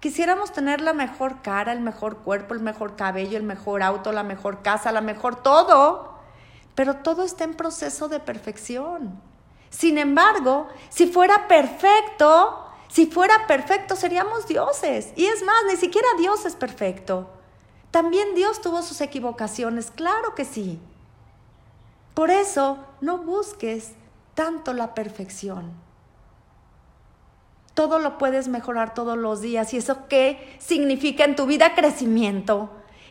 quisiéramos 0.00 0.52
tener 0.52 0.80
la 0.80 0.94
mejor 0.94 1.42
cara, 1.42 1.72
el 1.72 1.80
mejor 1.80 2.18
cuerpo, 2.18 2.54
el 2.54 2.60
mejor 2.60 2.96
cabello, 2.96 3.36
el 3.36 3.42
mejor 3.42 3.82
auto, 3.82 4.12
la 4.12 4.22
mejor 4.22 4.62
casa, 4.62 4.92
la 4.92 5.02
mejor 5.02 5.42
todo. 5.42 6.14
Pero 6.74 6.96
todo 6.96 7.22
está 7.22 7.44
en 7.44 7.54
proceso 7.54 8.08
de 8.08 8.18
perfección. 8.18 9.20
Sin 9.68 9.98
embargo, 9.98 10.68
si 10.88 11.06
fuera 11.06 11.48
perfecto, 11.48 12.64
si 12.88 13.06
fuera 13.06 13.46
perfecto 13.46 13.94
seríamos 13.94 14.46
dioses. 14.46 15.12
Y 15.16 15.26
es 15.26 15.42
más, 15.42 15.64
ni 15.68 15.76
siquiera 15.76 16.08
Dios 16.16 16.46
es 16.46 16.56
perfecto. 16.56 17.28
También 17.94 18.34
Dios 18.34 18.60
tuvo 18.60 18.82
sus 18.82 19.00
equivocaciones, 19.00 19.92
claro 19.92 20.34
que 20.34 20.44
sí. 20.44 20.80
Por 22.12 22.32
eso 22.32 22.84
no 23.00 23.18
busques 23.18 23.92
tanto 24.34 24.72
la 24.72 24.94
perfección. 24.94 25.70
Todo 27.72 28.00
lo 28.00 28.18
puedes 28.18 28.48
mejorar 28.48 28.94
todos 28.94 29.16
los 29.16 29.42
días. 29.42 29.72
¿Y 29.72 29.76
eso 29.76 30.08
qué 30.08 30.56
significa 30.58 31.22
en 31.22 31.36
tu 31.36 31.46
vida 31.46 31.76
crecimiento? 31.76 32.68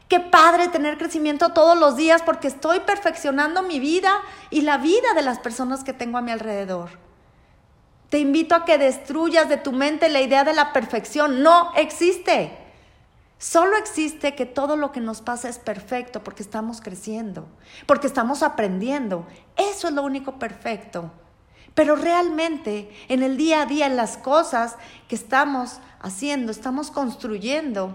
Qué 0.10 0.20
padre 0.20 0.68
tener 0.68 0.98
crecimiento 0.98 1.54
todos 1.54 1.80
los 1.80 1.96
días 1.96 2.22
porque 2.22 2.50
estoy 2.50 2.82
perfeccionando 2.82 3.64
mi 3.64 3.80
vida 3.80 4.20
y 4.50 4.64
la 4.64 4.80
vida 4.80 5.14
de 5.16 5.22
las 5.22 5.40
personas 5.40 5.86
que 5.86 5.94
tengo 5.94 6.18
a 6.18 6.22
mi 6.22 6.32
alrededor. 6.34 6.90
Te 8.10 8.20
invito 8.20 8.54
a 8.54 8.66
que 8.66 8.78
destruyas 8.78 9.48
de 9.48 9.56
tu 9.56 9.72
mente 9.72 10.10
la 10.10 10.20
idea 10.20 10.44
de 10.44 10.54
la 10.54 10.74
perfección. 10.74 11.42
No 11.42 11.72
existe. 11.78 12.63
Solo 13.44 13.76
existe 13.76 14.36
que 14.36 14.46
todo 14.46 14.78
lo 14.78 14.94
que 14.94 15.02
nos 15.02 15.22
pasa 15.22 15.50
es 15.50 15.60
perfecto 15.60 16.24
porque 16.24 16.42
estamos 16.42 16.80
creciendo, 16.80 17.46
porque 17.86 18.08
estamos 18.08 18.42
aprendiendo. 18.42 19.28
Eso 19.58 19.90
es 19.90 19.94
lo 19.94 20.02
único 20.04 20.40
perfecto. 20.40 21.12
Pero 21.74 21.98
realmente 21.98 22.90
en 23.10 23.22
el 23.22 23.36
día 23.36 23.64
a 23.64 23.66
día, 23.66 23.88
en 23.88 23.98
las 23.98 24.16
cosas 24.16 24.78
que 25.10 25.16
estamos 25.16 25.82
haciendo, 26.00 26.54
estamos 26.54 26.90
construyendo, 26.90 27.94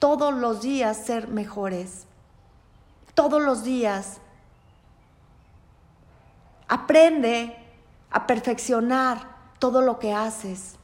todos 0.00 0.34
los 0.34 0.60
días 0.60 0.96
ser 0.96 1.28
mejores. 1.28 2.06
Todos 3.14 3.40
los 3.40 3.62
días. 3.62 4.20
Aprende 6.66 7.56
a 8.10 8.26
perfeccionar 8.26 9.36
todo 9.60 9.82
lo 9.82 10.00
que 10.00 10.12
haces, 10.12 10.79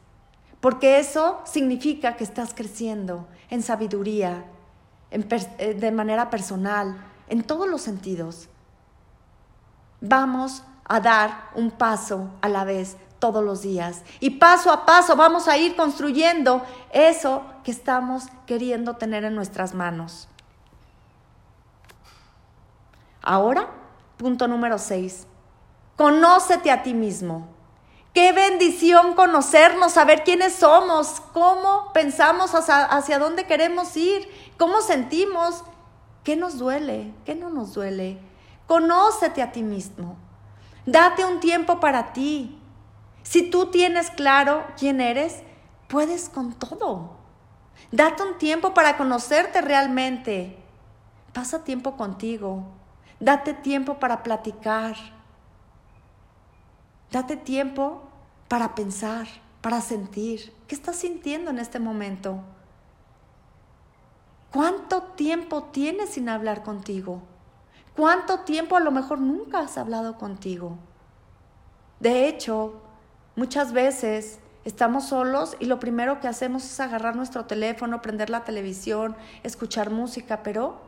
porque 0.67 0.99
eso 0.99 1.39
significa 1.45 2.17
que 2.17 2.25
estás 2.25 2.53
creciendo 2.53 3.29
en 3.51 3.63
sabiduría, 3.63 4.47
eh, 5.13 5.75
de 5.75 5.93
manera 5.93 6.29
personal, 6.29 7.07
en 7.29 7.45
todos 7.45 7.69
los 7.69 7.83
sentidos. 7.83 8.49
Vamos 10.01 10.65
a 10.89 10.99
dar 10.99 11.51
un 11.55 11.71
paso 11.71 12.31
a 12.41 12.49
la 12.49 12.65
vez 12.65 12.97
todos 13.21 13.45
los 13.45 13.63
días. 13.63 14.03
Y 14.19 14.31
paso 14.31 14.73
a 14.73 14.85
paso 14.85 15.15
vamos 15.15 15.47
a 15.47 15.57
ir 15.57 15.77
construyendo 15.77 16.65
eso 16.93 17.45
que 17.63 17.71
estamos 17.71 18.25
queriendo 18.45 18.97
tener 18.97 19.23
en 19.23 19.37
nuestras 19.37 19.73
manos. 19.73 20.27
Ahora, 23.23 23.69
punto 24.17 24.49
número 24.49 24.79
6. 24.79 25.29
Conócete 25.95 26.73
a 26.73 26.83
ti 26.83 26.93
mismo. 26.93 27.56
Qué 28.17 28.33
bendición 28.33 29.13
conocernos, 29.13 29.93
saber 29.93 30.25
quiénes 30.25 30.55
somos, 30.55 31.21
cómo 31.35 31.93
pensamos, 31.93 32.55
hacia, 32.55 32.83
hacia 32.87 33.19
dónde 33.19 33.45
queremos 33.45 33.95
ir, 33.95 34.27
cómo 34.57 34.81
sentimos, 34.81 35.63
qué 36.25 36.35
nos 36.35 36.57
duele, 36.57 37.13
qué 37.27 37.35
no 37.35 37.51
nos 37.51 37.75
duele. 37.75 38.19
Conócete 38.67 39.43
a 39.43 39.53
ti 39.53 39.63
mismo. 39.63 40.17
Date 40.87 41.27
un 41.27 41.41
tiempo 41.41 41.79
para 41.79 42.15
ti. 42.15 42.59
Si 43.23 43.51
tú 43.51 43.67
tienes 43.67 44.09
claro 44.09 44.65
quién 44.79 45.03
eres, 45.03 45.43
puedes 45.87 46.31
con 46.31 46.55
todo. 46.55 47.19
Date 47.93 48.23
un 48.23 48.39
tiempo 48.39 48.73
para 48.73 48.97
conocerte 48.97 49.61
realmente. 49.61 50.57
Pasa 51.35 51.65
tiempo 51.65 51.99
contigo. 51.99 52.65
Date 53.21 53.53
tiempo 53.53 53.99
para 53.99 54.23
platicar. 54.23 55.16
Date 57.11 57.37
tiempo 57.37 58.03
para 58.49 58.75
pensar, 58.75 59.27
para 59.61 59.81
sentir. 59.81 60.53
¿Qué 60.67 60.75
estás 60.75 60.97
sintiendo 60.97 61.51
en 61.51 61.59
este 61.59 61.79
momento? 61.79 62.41
¿Cuánto 64.53 65.03
tiempo 65.03 65.65
tienes 65.65 66.11
sin 66.11 66.29
hablar 66.29 66.63
contigo? 66.63 67.23
¿Cuánto 67.95 68.41
tiempo 68.41 68.77
a 68.77 68.81
lo 68.81 68.91
mejor 68.91 69.21
nunca 69.21 69.61
has 69.61 69.79
hablado 69.79 70.19
contigo? 70.19 70.79
De 72.01 72.29
hecho, 72.29 72.83
muchas 73.37 73.73
veces 73.73 74.39
estamos 74.65 75.09
solos 75.09 75.57
y 75.61 75.67
lo 75.67 75.79
primero 75.79 76.21
que 76.21 76.29
hacemos 76.29 76.65
es 76.65 76.81
agarrar 76.81 77.17
nuestro 77.17 77.47
teléfono, 77.47 78.03
prender 78.03 78.31
la 78.31 78.45
televisión, 78.45 79.17
escuchar 79.43 79.91
música, 79.91 80.43
pero 80.43 80.81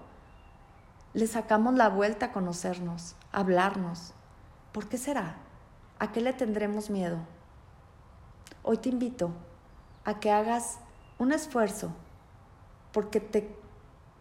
le 1.14 1.26
sacamos 1.26 1.74
la 1.74 1.88
vuelta 1.88 2.26
a 2.26 2.32
conocernos, 2.32 3.14
a 3.32 3.40
hablarnos. 3.40 4.12
¿Por 4.72 4.88
qué 4.88 4.98
será? 4.98 5.47
¿A 5.98 6.12
qué 6.12 6.20
le 6.20 6.32
tendremos 6.32 6.90
miedo? 6.90 7.18
Hoy 8.62 8.76
te 8.78 8.88
invito 8.88 9.30
a 10.04 10.20
que 10.20 10.30
hagas 10.30 10.78
un 11.18 11.32
esfuerzo 11.32 11.90
porque 12.92 13.20
te 13.20 13.56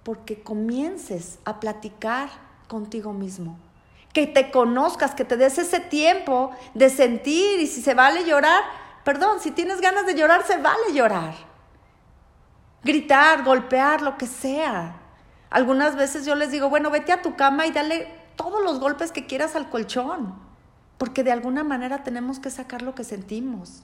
porque 0.08 0.42
comiences 0.42 1.38
a 1.44 1.60
platicar 1.60 2.30
contigo 2.70 3.12
mismo. 3.12 3.60
Que 4.14 4.26
te 4.26 4.52
conozcas, 4.52 5.14
que 5.14 5.26
te 5.26 5.36
des 5.36 5.58
ese 5.58 5.82
tiempo 5.82 6.52
de 6.74 6.90
sentir 6.90 7.60
y 7.60 7.68
si 7.68 7.82
se 7.82 7.94
vale 7.94 8.24
llorar, 8.24 8.64
perdón, 9.04 9.42
si 9.42 9.52
tienes 9.52 9.82
ganas 9.82 10.06
de 10.06 10.16
llorar, 10.16 10.46
se 10.46 10.60
vale 10.60 10.94
llorar. 10.94 11.34
Gritar, 12.86 13.44
golpear, 13.44 14.02
lo 14.02 14.18
que 14.18 14.28
sea. 14.28 14.96
Algunas 15.50 15.98
veces 15.98 16.26
yo 16.26 16.36
les 16.36 16.52
digo, 16.52 16.70
bueno, 16.70 16.90
vete 16.90 17.12
a 17.12 17.22
tu 17.22 17.36
cama 17.36 17.68
y 17.68 17.72
dale 17.72 18.08
todos 18.38 18.64
los 18.64 18.80
golpes 18.80 19.12
que 19.12 19.26
quieras 19.26 19.58
al 19.58 19.70
colchón, 19.70 20.40
porque 20.98 21.24
de 21.24 21.32
alguna 21.32 21.64
manera 21.64 22.04
tenemos 22.04 22.40
que 22.40 22.50
sacar 22.50 22.82
lo 22.82 22.96
que 22.96 23.04
sentimos. 23.04 23.84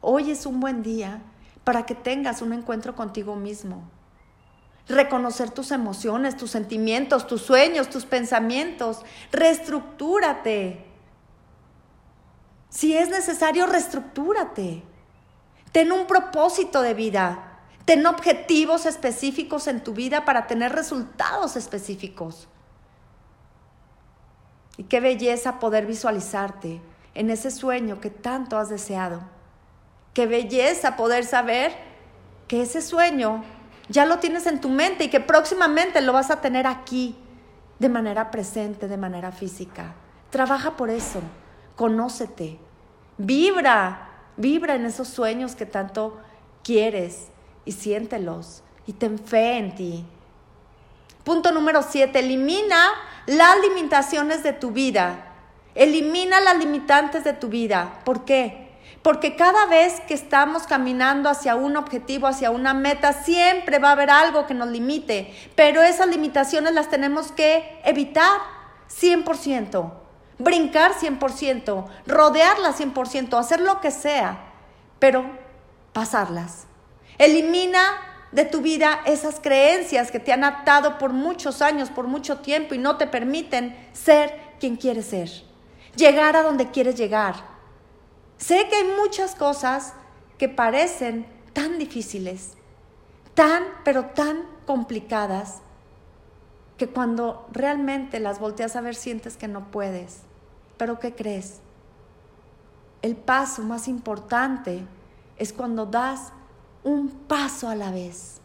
Hoy 0.00 0.30
es 0.30 0.46
un 0.46 0.60
buen 0.60 0.82
día 0.82 1.22
para 1.64 1.84
que 1.84 1.94
tengas 1.94 2.42
un 2.42 2.52
encuentro 2.52 2.96
contigo 2.96 3.36
mismo 3.36 3.82
reconocer 4.90 5.50
tus 5.50 5.70
emociones, 5.70 6.36
tus 6.36 6.50
sentimientos, 6.50 7.26
tus 7.26 7.42
sueños, 7.42 7.88
tus 7.88 8.04
pensamientos. 8.04 9.02
Reestructúrate. 9.32 10.84
Si 12.68 12.96
es 12.96 13.08
necesario, 13.08 13.66
reestructúrate. 13.66 14.82
Ten 15.72 15.92
un 15.92 16.06
propósito 16.06 16.82
de 16.82 16.94
vida. 16.94 17.46
Ten 17.84 18.06
objetivos 18.06 18.86
específicos 18.86 19.66
en 19.66 19.82
tu 19.82 19.94
vida 19.94 20.24
para 20.24 20.46
tener 20.46 20.72
resultados 20.72 21.56
específicos. 21.56 22.48
Y 24.80 24.84
qué 24.84 24.98
belleza 24.98 25.58
poder 25.58 25.84
visualizarte 25.84 26.80
en 27.12 27.28
ese 27.28 27.50
sueño 27.50 28.00
que 28.00 28.08
tanto 28.08 28.56
has 28.56 28.70
deseado. 28.70 29.20
Qué 30.14 30.26
belleza 30.26 30.96
poder 30.96 31.26
saber 31.26 31.74
que 32.48 32.62
ese 32.62 32.80
sueño 32.80 33.44
ya 33.90 34.06
lo 34.06 34.20
tienes 34.20 34.46
en 34.46 34.58
tu 34.58 34.70
mente 34.70 35.04
y 35.04 35.08
que 35.08 35.20
próximamente 35.20 36.00
lo 36.00 36.14
vas 36.14 36.30
a 36.30 36.40
tener 36.40 36.66
aquí, 36.66 37.14
de 37.78 37.90
manera 37.90 38.30
presente, 38.30 38.88
de 38.88 38.96
manera 38.96 39.32
física. 39.32 39.92
Trabaja 40.30 40.78
por 40.78 40.88
eso, 40.88 41.20
conócete, 41.76 42.58
vibra, 43.18 44.08
vibra 44.38 44.76
en 44.76 44.86
esos 44.86 45.08
sueños 45.08 45.56
que 45.56 45.66
tanto 45.66 46.22
quieres 46.64 47.28
y 47.66 47.72
siéntelos 47.72 48.62
y 48.86 48.94
ten 48.94 49.18
fe 49.18 49.58
en 49.58 49.74
ti. 49.74 50.06
Punto 51.22 51.52
número 51.52 51.82
siete, 51.82 52.20
elimina 52.20 52.94
las 53.26 53.60
limitaciones 53.60 54.42
de 54.42 54.52
tu 54.52 54.70
vida. 54.70 55.26
Elimina 55.74 56.40
las 56.40 56.58
limitantes 56.58 57.24
de 57.24 57.32
tu 57.32 57.48
vida. 57.48 58.00
¿Por 58.04 58.24
qué? 58.24 58.70
Porque 59.02 59.34
cada 59.34 59.66
vez 59.66 60.00
que 60.00 60.14
estamos 60.14 60.64
caminando 60.64 61.30
hacia 61.30 61.54
un 61.54 61.76
objetivo, 61.76 62.26
hacia 62.26 62.50
una 62.50 62.74
meta, 62.74 63.12
siempre 63.12 63.78
va 63.78 63.88
a 63.88 63.92
haber 63.92 64.10
algo 64.10 64.46
que 64.46 64.54
nos 64.54 64.68
limite. 64.68 65.34
Pero 65.54 65.82
esas 65.82 66.08
limitaciones 66.08 66.74
las 66.74 66.90
tenemos 66.90 67.32
que 67.32 67.80
evitar 67.84 68.40
100%, 68.90 69.92
brincar 70.38 70.92
100%, 70.92 71.86
rodearlas 72.06 72.78
100%, 72.80 73.38
hacer 73.38 73.60
lo 73.60 73.80
que 73.80 73.90
sea, 73.90 74.38
pero 74.98 75.24
pasarlas. 75.92 76.66
Elimina 77.16 77.80
de 78.32 78.44
tu 78.44 78.60
vida 78.60 79.00
esas 79.06 79.40
creencias 79.40 80.10
que 80.10 80.20
te 80.20 80.32
han 80.32 80.44
atado 80.44 80.98
por 80.98 81.12
muchos 81.12 81.62
años, 81.62 81.90
por 81.90 82.06
mucho 82.06 82.38
tiempo 82.38 82.74
y 82.74 82.78
no 82.78 82.96
te 82.96 83.06
permiten 83.06 83.76
ser 83.92 84.32
quien 84.60 84.76
quieres 84.76 85.06
ser, 85.06 85.30
llegar 85.96 86.36
a 86.36 86.42
donde 86.42 86.70
quieres 86.70 86.96
llegar. 86.96 87.34
Sé 88.36 88.68
que 88.68 88.76
hay 88.76 88.84
muchas 88.96 89.34
cosas 89.34 89.94
que 90.38 90.48
parecen 90.48 91.26
tan 91.52 91.78
difíciles, 91.78 92.54
tan, 93.34 93.64
pero 93.84 94.06
tan 94.06 94.44
complicadas, 94.66 95.60
que 96.76 96.88
cuando 96.88 97.46
realmente 97.52 98.20
las 98.20 98.40
volteas 98.40 98.74
a 98.74 98.80
ver 98.80 98.94
sientes 98.94 99.36
que 99.36 99.48
no 99.48 99.70
puedes. 99.70 100.22
Pero 100.78 100.98
¿qué 100.98 101.14
crees? 101.14 101.60
El 103.02 103.16
paso 103.16 103.62
más 103.62 103.86
importante 103.86 104.86
es 105.36 105.52
cuando 105.52 105.84
das 105.84 106.32
un 106.84 107.10
paso 107.10 107.68
a 107.68 107.74
la 107.74 107.90
vez, 107.90 108.40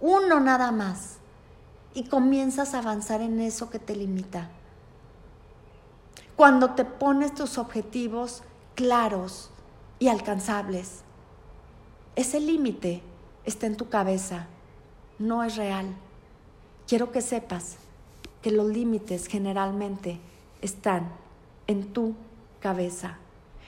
uno 0.00 0.40
nada 0.40 0.72
más, 0.72 1.16
y 1.94 2.04
comienzas 2.04 2.74
a 2.74 2.78
avanzar 2.78 3.20
en 3.20 3.40
eso 3.40 3.70
que 3.70 3.78
te 3.78 3.96
limita. 3.96 4.50
Cuando 6.36 6.70
te 6.70 6.84
pones 6.84 7.34
tus 7.34 7.58
objetivos 7.58 8.42
claros 8.74 9.50
y 9.98 10.08
alcanzables. 10.08 11.02
Ese 12.16 12.40
límite 12.40 13.02
está 13.44 13.66
en 13.66 13.76
tu 13.76 13.88
cabeza, 13.88 14.46
no 15.18 15.44
es 15.44 15.56
real. 15.56 15.86
Quiero 16.88 17.12
que 17.12 17.20
sepas 17.20 17.76
que 18.42 18.50
los 18.50 18.68
límites 18.68 19.26
generalmente 19.26 20.18
están 20.62 21.12
en 21.66 21.92
tu 21.92 22.14
cabeza. 22.60 23.18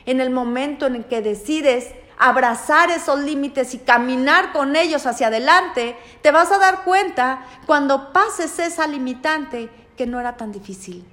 En 0.07 0.21
el 0.21 0.31
momento 0.31 0.87
en 0.87 0.97
el 0.97 1.05
que 1.05 1.21
decides 1.21 1.93
abrazar 2.19 2.91
esos 2.91 3.21
límites 3.21 3.75
y 3.75 3.79
caminar 3.79 4.53
con 4.53 4.77
ellos 4.77 5.07
hacia 5.07 5.29
adelante, 5.29 5.97
te 6.23 6.31
vas 6.31 6.53
a 6.53 6.59
dar 6.59 6.85
cuenta 6.85 7.45
cuando 7.67 8.13
pases 8.13 8.59
esa 8.59 8.87
limitante 8.87 9.71
que 9.97 10.07
no 10.07 10.21
era 10.21 10.37
tan 10.37 10.53
difícil, 10.53 11.05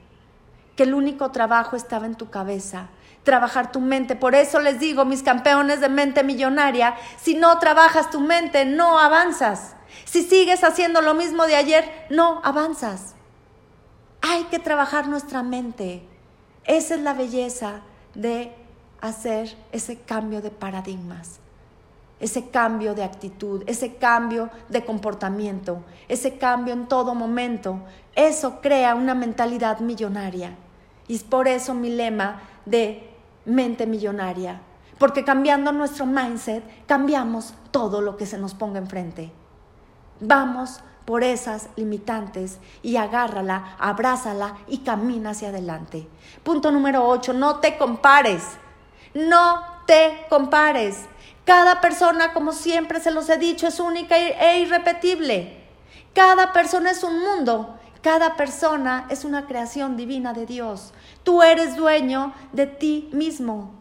que 0.75 0.83
el 0.83 0.93
único 0.93 1.31
trabajo 1.31 1.75
estaba 1.75 2.05
en 2.05 2.15
tu 2.15 2.29
cabeza 2.29 2.89
trabajar 3.23 3.71
tu 3.71 3.79
mente. 3.79 4.15
Por 4.15 4.33
eso 4.33 4.59
les 4.59 4.79
digo, 4.79 5.05
mis 5.05 5.23
campeones 5.23 5.81
de 5.81 5.89
mente 5.89 6.23
millonaria, 6.23 6.95
si 7.17 7.35
no 7.35 7.59
trabajas 7.59 8.09
tu 8.09 8.19
mente, 8.19 8.65
no 8.65 8.99
avanzas. 8.99 9.75
Si 10.05 10.23
sigues 10.23 10.63
haciendo 10.63 11.01
lo 11.01 11.13
mismo 11.13 11.45
de 11.45 11.55
ayer, 11.55 12.07
no 12.09 12.41
avanzas. 12.43 13.15
Hay 14.21 14.45
que 14.45 14.59
trabajar 14.59 15.07
nuestra 15.07 15.43
mente. 15.43 16.03
Esa 16.65 16.95
es 16.95 17.01
la 17.01 17.13
belleza 17.13 17.81
de 18.15 18.55
hacer 19.01 19.55
ese 19.71 19.97
cambio 19.99 20.41
de 20.41 20.51
paradigmas, 20.51 21.39
ese 22.19 22.49
cambio 22.49 22.95
de 22.95 23.03
actitud, 23.03 23.63
ese 23.65 23.95
cambio 23.95 24.49
de 24.67 24.83
comportamiento, 24.83 25.83
ese 26.07 26.37
cambio 26.37 26.73
en 26.73 26.87
todo 26.87 27.15
momento. 27.15 27.79
Eso 28.15 28.59
crea 28.61 28.95
una 28.95 29.15
mentalidad 29.15 29.79
millonaria. 29.79 30.55
Y 31.07 31.15
es 31.15 31.23
por 31.23 31.47
eso 31.47 31.73
mi 31.73 31.89
lema 31.89 32.41
de 32.65 33.09
mente 33.45 33.87
millonaria, 33.87 34.61
porque 34.97 35.23
cambiando 35.23 35.71
nuestro 35.71 36.05
mindset 36.05 36.63
cambiamos 36.85 37.53
todo 37.71 38.01
lo 38.01 38.17
que 38.17 38.25
se 38.25 38.37
nos 38.37 38.53
ponga 38.53 38.79
enfrente. 38.79 39.31
Vamos 40.19 40.81
por 41.05 41.23
esas 41.23 41.69
limitantes 41.75 42.59
y 42.83 42.97
agárrala, 42.97 43.75
abrázala 43.79 44.57
y 44.67 44.79
camina 44.79 45.31
hacia 45.31 45.49
adelante. 45.49 46.07
Punto 46.43 46.71
número 46.71 47.07
8, 47.07 47.33
no 47.33 47.55
te 47.55 47.77
compares. 47.77 48.43
No 49.13 49.63
te 49.85 50.25
compares. 50.29 51.05
Cada 51.45 51.81
persona, 51.81 52.33
como 52.33 52.51
siempre 52.51 52.99
se 52.99 53.11
los 53.11 53.29
he 53.29 53.37
dicho, 53.37 53.67
es 53.67 53.79
única 53.79 54.17
e 54.17 54.59
irrepetible. 54.59 55.57
Cada 56.13 56.53
persona 56.53 56.91
es 56.91 57.03
un 57.03 57.19
mundo 57.19 57.79
cada 58.01 58.37
persona 58.37 59.07
es 59.09 59.25
una 59.25 59.45
creación 59.45 59.97
divina 59.97 60.33
de 60.33 60.45
Dios. 60.45 60.93
Tú 61.23 61.43
eres 61.43 61.75
dueño 61.75 62.33
de 62.53 62.65
ti 62.65 63.09
mismo. 63.11 63.71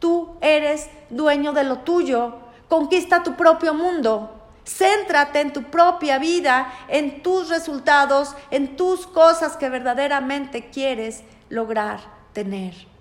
Tú 0.00 0.36
eres 0.40 0.90
dueño 1.10 1.52
de 1.52 1.62
lo 1.62 1.78
tuyo. 1.78 2.38
Conquista 2.68 3.22
tu 3.22 3.34
propio 3.36 3.72
mundo. 3.72 4.38
Céntrate 4.64 5.40
en 5.40 5.52
tu 5.52 5.64
propia 5.64 6.18
vida, 6.18 6.72
en 6.88 7.22
tus 7.22 7.48
resultados, 7.48 8.34
en 8.50 8.76
tus 8.76 9.06
cosas 9.06 9.56
que 9.56 9.68
verdaderamente 9.68 10.70
quieres 10.70 11.22
lograr 11.48 12.00
tener. 12.32 12.91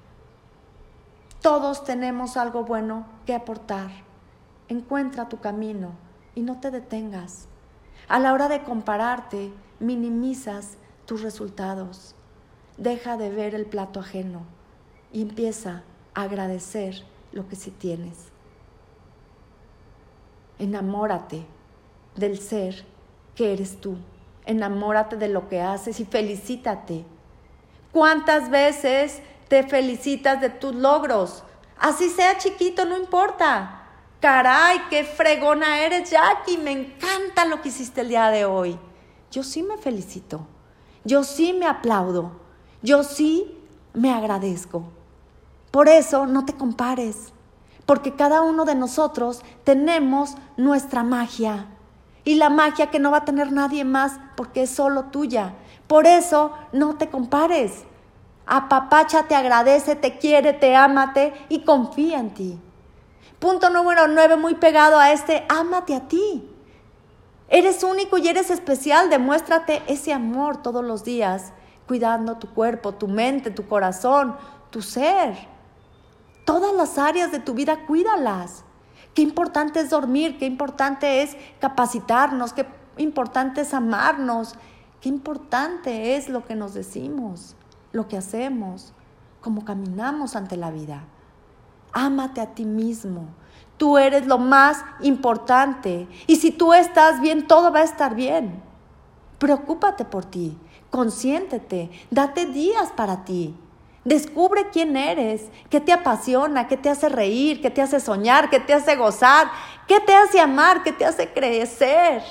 Todos 1.42 1.84
tenemos 1.84 2.38
algo 2.38 2.64
bueno 2.64 3.06
que 3.26 3.34
aportar 3.34 3.90
encuentra 4.72 5.28
tu 5.28 5.40
camino 5.40 5.92
y 6.34 6.42
no 6.42 6.60
te 6.60 6.72
detengas. 6.72 7.48
A 8.08 8.20
la 8.20 8.34
hora 8.34 8.48
de 8.48 8.64
compararte, 8.64 9.52
minimizas 9.80 10.78
tus 11.06 11.22
resultados. 11.22 12.16
Deja 12.78 13.18
de 13.18 13.30
ver 13.30 13.54
el 13.54 13.66
plato 13.66 14.00
ajeno 14.00 14.44
y 15.12 15.22
empieza 15.22 15.84
a 16.14 16.24
agradecer 16.24 17.04
lo 17.32 17.48
que 17.48 17.56
sí 17.56 17.72
tienes. 17.72 18.30
Enamórate 20.58 21.46
del 22.16 22.40
ser 22.40 22.86
que 23.36 23.52
eres 23.52 23.82
tú. 23.82 23.98
Enamórate 24.46 25.18
de 25.18 25.28
lo 25.28 25.50
que 25.50 25.62
haces 25.62 26.00
y 26.00 26.06
felicítate. 26.06 27.04
¿Cuántas 27.92 28.50
veces 28.50 29.22
te 29.52 29.64
felicitas 29.64 30.40
de 30.40 30.50
tus 30.50 30.74
logros? 30.74 31.44
Así 31.78 32.10
sea 32.10 32.38
chiquito, 32.38 32.86
no 32.86 32.98
importa. 32.98 33.84
Caray, 34.22 34.80
qué 34.90 35.04
fregona 35.04 35.82
eres, 35.82 36.10
Jackie. 36.10 36.58
Me 36.58 36.72
encanta 36.72 37.44
lo 37.44 37.62
que 37.62 37.68
hiciste 37.68 38.00
el 38.00 38.08
día 38.08 38.30
de 38.30 38.46
hoy. 38.46 38.80
Yo 39.30 39.44
sí 39.44 39.62
me 39.62 39.78
felicito. 39.78 40.48
Yo 41.04 41.26
sí 41.26 41.52
me 41.52 41.66
aplaudo. 41.66 42.32
Yo 42.82 43.04
sí 43.04 43.58
me 43.94 44.14
agradezco. 44.14 44.84
Por 45.70 45.90
eso 45.90 46.28
no 46.28 46.46
te 46.46 46.54
compares, 46.54 47.34
porque 47.86 48.16
cada 48.16 48.44
uno 48.44 48.64
de 48.64 48.76
nosotros 48.76 49.42
tenemos 49.66 50.36
nuestra 50.56 51.04
magia. 51.04 51.66
Y 52.24 52.36
la 52.36 52.50
magia 52.50 52.90
que 52.90 53.00
no 53.00 53.12
va 53.12 53.18
a 53.18 53.26
tener 53.26 53.52
nadie 53.52 53.84
más 53.84 54.14
porque 54.38 54.62
es 54.62 54.70
solo 54.70 55.08
tuya. 55.12 55.56
Por 55.88 56.08
eso 56.08 56.54
no 56.72 56.96
te 56.96 57.10
compares. 57.10 57.84
Apapacha 58.46 59.24
te 59.24 59.36
agradece, 59.36 59.96
te 59.96 60.18
quiere, 60.18 60.54
te 60.54 60.76
amate 60.76 61.34
y 61.50 61.62
confía 61.62 62.20
en 62.20 62.34
ti. 62.34 62.60
Punto 63.40 63.70
número 63.70 64.08
nueve, 64.08 64.36
muy 64.36 64.56
pegado 64.56 65.00
a 65.00 65.12
este, 65.12 65.46
ámate 65.50 65.96
a 65.96 66.08
ti. 66.08 66.48
Eres 67.48 67.84
único 67.84 68.18
y 68.18 68.28
eres 68.28 68.50
especial, 68.50 69.10
demuéstrate 69.10 69.82
ese 69.88 70.14
amor 70.14 70.62
todos 70.62 70.86
los 70.86 71.04
días, 71.04 71.52
cuidando 71.88 72.38
tu 72.38 72.54
cuerpo, 72.54 72.94
tu 72.94 73.08
mente, 73.08 73.52
tu 73.52 73.68
corazón, 73.68 74.36
tu 74.70 74.82
ser. 74.82 75.36
Todas 76.46 76.74
las 76.74 76.98
áreas 76.98 77.32
de 77.32 77.40
tu 77.40 77.54
vida, 77.54 77.86
cuídalas. 77.86 78.64
Qué 79.14 79.22
importante 79.22 79.82
es 79.82 79.90
dormir, 79.90 80.38
qué 80.38 80.46
importante 80.46 81.22
es 81.22 81.36
capacitarnos, 81.60 82.54
qué 82.54 82.66
importante 82.98 83.62
es 83.62 83.74
amarnos, 83.74 84.56
qué 85.02 85.10
importante 85.10 86.16
es 86.16 86.30
lo 86.30 86.46
que 86.46 86.56
nos 86.56 86.74
decimos, 86.74 87.56
lo 87.92 88.08
que 88.08 88.18
hacemos, 88.18 88.94
cómo 89.42 89.66
caminamos 89.66 90.36
ante 90.36 90.58
la 90.58 90.72
vida. 90.72 91.04
Ámate 91.94 92.42
a 92.42 92.54
ti 92.54 92.66
mismo. 92.66 93.28
Tú 93.78 93.98
eres 93.98 94.28
lo 94.28 94.38
más 94.38 94.84
importante. 95.02 96.08
Y 96.28 96.38
si 96.38 96.52
tú 96.52 96.74
estás 96.74 97.20
bien, 97.20 97.48
todo 97.48 97.72
va 97.72 97.80
a 97.80 97.84
estar 97.84 98.16
bien. 98.16 98.62
Preocúpate 99.40 100.06
por 100.06 100.26
ti. 100.26 100.58
Consiéntete. 100.90 101.90
Date 102.12 102.46
días 102.46 102.92
para 102.96 103.26
ti. 103.26 103.56
Descubre 104.04 104.70
quién 104.72 104.98
eres, 104.98 105.50
qué 105.70 105.80
te 105.80 105.94
apasiona, 105.94 106.68
qué 106.68 106.76
te 106.76 106.90
hace 106.90 107.08
reír, 107.08 107.62
qué 107.62 107.70
te 107.70 107.84
hace 107.84 108.00
soñar, 108.00 108.50
qué 108.50 108.60
te 108.60 108.74
hace 108.74 108.96
gozar, 108.96 109.52
qué 109.88 110.00
te 110.00 110.16
hace 110.16 110.40
amar, 110.40 110.82
qué 110.82 110.92
te 110.92 111.06
hace 111.06 111.32
crecer, 111.32 112.24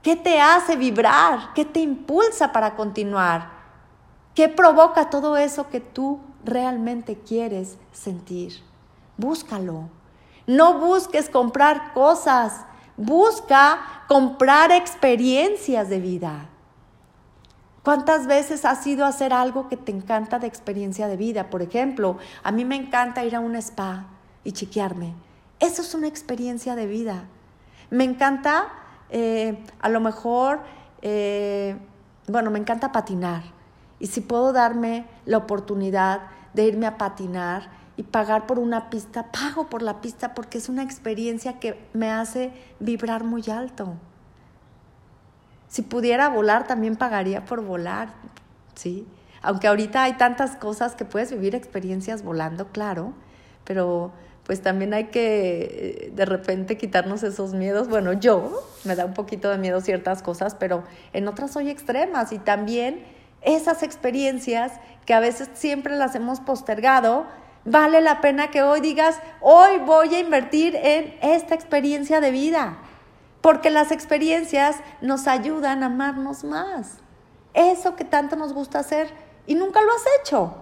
qué 0.00 0.14
te 0.14 0.40
hace 0.40 0.76
vibrar, 0.76 1.52
qué 1.54 1.64
te 1.64 1.80
impulsa 1.80 2.52
para 2.52 2.76
continuar, 2.76 3.50
qué 4.34 4.48
provoca 4.48 5.10
todo 5.10 5.36
eso 5.36 5.68
que 5.68 5.80
tú 5.80 6.20
realmente 6.44 7.16
quieres 7.16 7.76
sentir. 7.92 8.62
Búscalo. 9.16 9.88
No 10.46 10.80
busques 10.80 11.28
comprar 11.28 11.92
cosas, 11.92 12.64
busca 12.96 14.04
comprar 14.08 14.72
experiencias 14.72 15.88
de 15.88 16.00
vida. 16.00 16.48
¿Cuántas 17.82 18.26
veces 18.26 18.64
has 18.64 18.86
ido 18.86 19.04
a 19.04 19.08
hacer 19.08 19.32
algo 19.32 19.68
que 19.68 19.76
te 19.76 19.90
encanta 19.90 20.38
de 20.38 20.46
experiencia 20.46 21.08
de 21.08 21.16
vida? 21.16 21.48
Por 21.48 21.62
ejemplo, 21.62 22.18
a 22.42 22.52
mí 22.52 22.64
me 22.64 22.76
encanta 22.76 23.24
ir 23.24 23.34
a 23.34 23.40
un 23.40 23.56
spa 23.56 24.06
y 24.44 24.52
chequearme. 24.52 25.14
Eso 25.60 25.82
es 25.82 25.94
una 25.94 26.06
experiencia 26.06 26.74
de 26.74 26.86
vida. 26.86 27.24
Me 27.90 28.04
encanta, 28.04 28.68
eh, 29.08 29.64
a 29.80 29.88
lo 29.88 30.00
mejor, 30.00 30.60
eh, 31.00 31.76
bueno, 32.28 32.50
me 32.50 32.58
encanta 32.58 32.92
patinar. 32.92 33.42
Y 34.00 34.08
si 34.08 34.20
puedo 34.20 34.52
darme 34.52 35.06
la 35.26 35.36
oportunidad 35.36 36.22
de 36.54 36.64
irme 36.64 36.86
a 36.86 36.98
patinar 36.98 37.70
y 37.96 38.02
pagar 38.02 38.46
por 38.46 38.58
una 38.58 38.90
pista, 38.90 39.30
pago 39.30 39.68
por 39.68 39.82
la 39.82 40.00
pista 40.00 40.34
porque 40.34 40.58
es 40.58 40.68
una 40.68 40.82
experiencia 40.82 41.60
que 41.60 41.78
me 41.92 42.10
hace 42.10 42.50
vibrar 42.80 43.24
muy 43.24 43.44
alto. 43.50 43.94
Si 45.68 45.82
pudiera 45.82 46.28
volar, 46.28 46.66
también 46.66 46.96
pagaría 46.96 47.44
por 47.44 47.62
volar, 47.62 48.08
¿sí? 48.74 49.06
Aunque 49.42 49.68
ahorita 49.68 50.02
hay 50.02 50.14
tantas 50.14 50.56
cosas 50.56 50.94
que 50.96 51.04
puedes 51.04 51.30
vivir 51.30 51.54
experiencias 51.54 52.22
volando, 52.22 52.68
claro, 52.68 53.12
pero 53.64 54.12
pues 54.44 54.62
también 54.62 54.94
hay 54.94 55.04
que 55.04 56.08
eh, 56.08 56.12
de 56.12 56.24
repente 56.24 56.76
quitarnos 56.76 57.22
esos 57.22 57.54
miedos. 57.54 57.88
Bueno, 57.88 58.14
yo 58.14 58.64
me 58.84 58.96
da 58.96 59.04
un 59.04 59.14
poquito 59.14 59.48
de 59.48 59.58
miedo 59.58 59.80
ciertas 59.80 60.22
cosas, 60.22 60.56
pero 60.56 60.82
en 61.12 61.28
otras 61.28 61.52
soy 61.52 61.70
extremas 61.70 62.32
y 62.32 62.38
también 62.38 63.04
esas 63.42 63.82
experiencias 63.82 64.72
que 65.06 65.14
a 65.14 65.20
veces 65.20 65.50
siempre 65.54 65.96
las 65.96 66.14
hemos 66.14 66.40
postergado, 66.40 67.26
vale 67.64 68.00
la 68.00 68.20
pena 68.20 68.50
que 68.50 68.62
hoy 68.62 68.80
digas, 68.80 69.20
hoy 69.40 69.78
voy 69.78 70.14
a 70.14 70.20
invertir 70.20 70.76
en 70.76 71.16
esta 71.22 71.54
experiencia 71.54 72.20
de 72.20 72.30
vida, 72.30 72.78
porque 73.40 73.70
las 73.70 73.90
experiencias 73.90 74.76
nos 75.00 75.26
ayudan 75.26 75.82
a 75.82 75.86
amarnos 75.86 76.44
más. 76.44 76.98
Eso 77.54 77.96
que 77.96 78.04
tanto 78.04 78.36
nos 78.36 78.52
gusta 78.52 78.78
hacer 78.78 79.10
y 79.46 79.54
nunca 79.54 79.80
lo 79.82 79.92
has 79.92 80.04
hecho. 80.20 80.54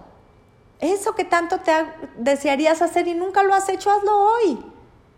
Eso 0.79 1.13
que 1.13 1.25
tanto 1.25 1.59
te 1.59 1.73
desearías 2.17 2.81
hacer 2.81 3.07
y 3.07 3.13
nunca 3.13 3.43
lo 3.43 3.53
has 3.53 3.67
hecho, 3.69 3.91
hazlo 3.91 4.17
hoy. 4.17 4.59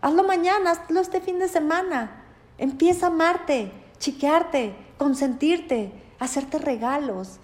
Hazlo 0.00 0.24
mañana, 0.24 0.72
hazlo 0.72 1.00
este 1.00 1.20
fin 1.20 1.38
de 1.38 1.48
semana. 1.48 2.24
Empieza 2.58 3.06
a 3.06 3.10
amarte, 3.10 3.72
chiquearte, 3.98 4.74
consentirte, 4.98 5.92
hacerte 6.18 6.58
regalos. 6.58 7.38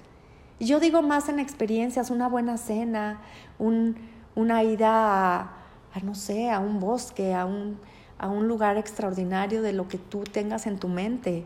Y 0.58 0.66
yo 0.66 0.80
digo 0.80 1.02
más 1.02 1.28
en 1.28 1.38
experiencias, 1.38 2.10
una 2.10 2.28
buena 2.28 2.56
cena, 2.56 3.20
una 3.58 4.62
ida 4.64 5.40
a, 5.40 6.00
no 6.02 6.14
sé, 6.14 6.50
a 6.50 6.58
un 6.58 6.80
bosque, 6.80 7.34
a 7.34 7.46
un, 7.46 7.78
a 8.18 8.28
un 8.28 8.48
lugar 8.48 8.76
extraordinario 8.76 9.62
de 9.62 9.72
lo 9.72 9.86
que 9.86 9.98
tú 9.98 10.24
tengas 10.24 10.66
en 10.66 10.78
tu 10.78 10.88
mente. 10.88 11.44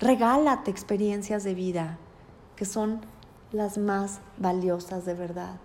Regálate 0.00 0.70
experiencias 0.70 1.44
de 1.44 1.54
vida, 1.54 1.98
que 2.56 2.64
son 2.64 3.00
las 3.52 3.76
más 3.76 4.20
valiosas 4.38 5.04
de 5.04 5.14
verdad. 5.14 5.56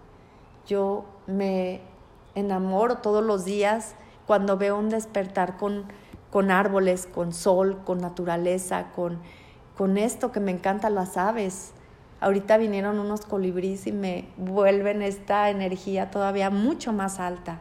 Yo 0.67 1.05
me 1.27 1.81
enamoro 2.35 2.97
todos 2.97 3.23
los 3.23 3.45
días 3.45 3.95
cuando 4.27 4.57
veo 4.57 4.77
un 4.77 4.89
despertar 4.89 5.57
con, 5.57 5.85
con 6.29 6.51
árboles, 6.51 7.07
con 7.07 7.33
sol, 7.33 7.79
con 7.85 7.99
naturaleza, 7.99 8.91
con, 8.95 9.19
con 9.77 9.97
esto 9.97 10.31
que 10.31 10.39
me 10.39 10.51
encantan 10.51 10.93
las 10.93 11.17
aves, 11.17 11.73
Ahorita 12.21 12.57
vinieron 12.57 12.99
unos 12.99 13.21
colibríes 13.21 13.87
y 13.87 13.91
me 13.91 14.25
vuelven 14.37 15.01
esta 15.01 15.49
energía 15.49 16.11
todavía 16.11 16.49
mucho 16.49 16.91
más 16.91 17.19
alta. 17.19 17.59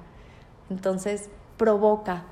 Entonces 0.71 1.31
provoca 1.57 2.25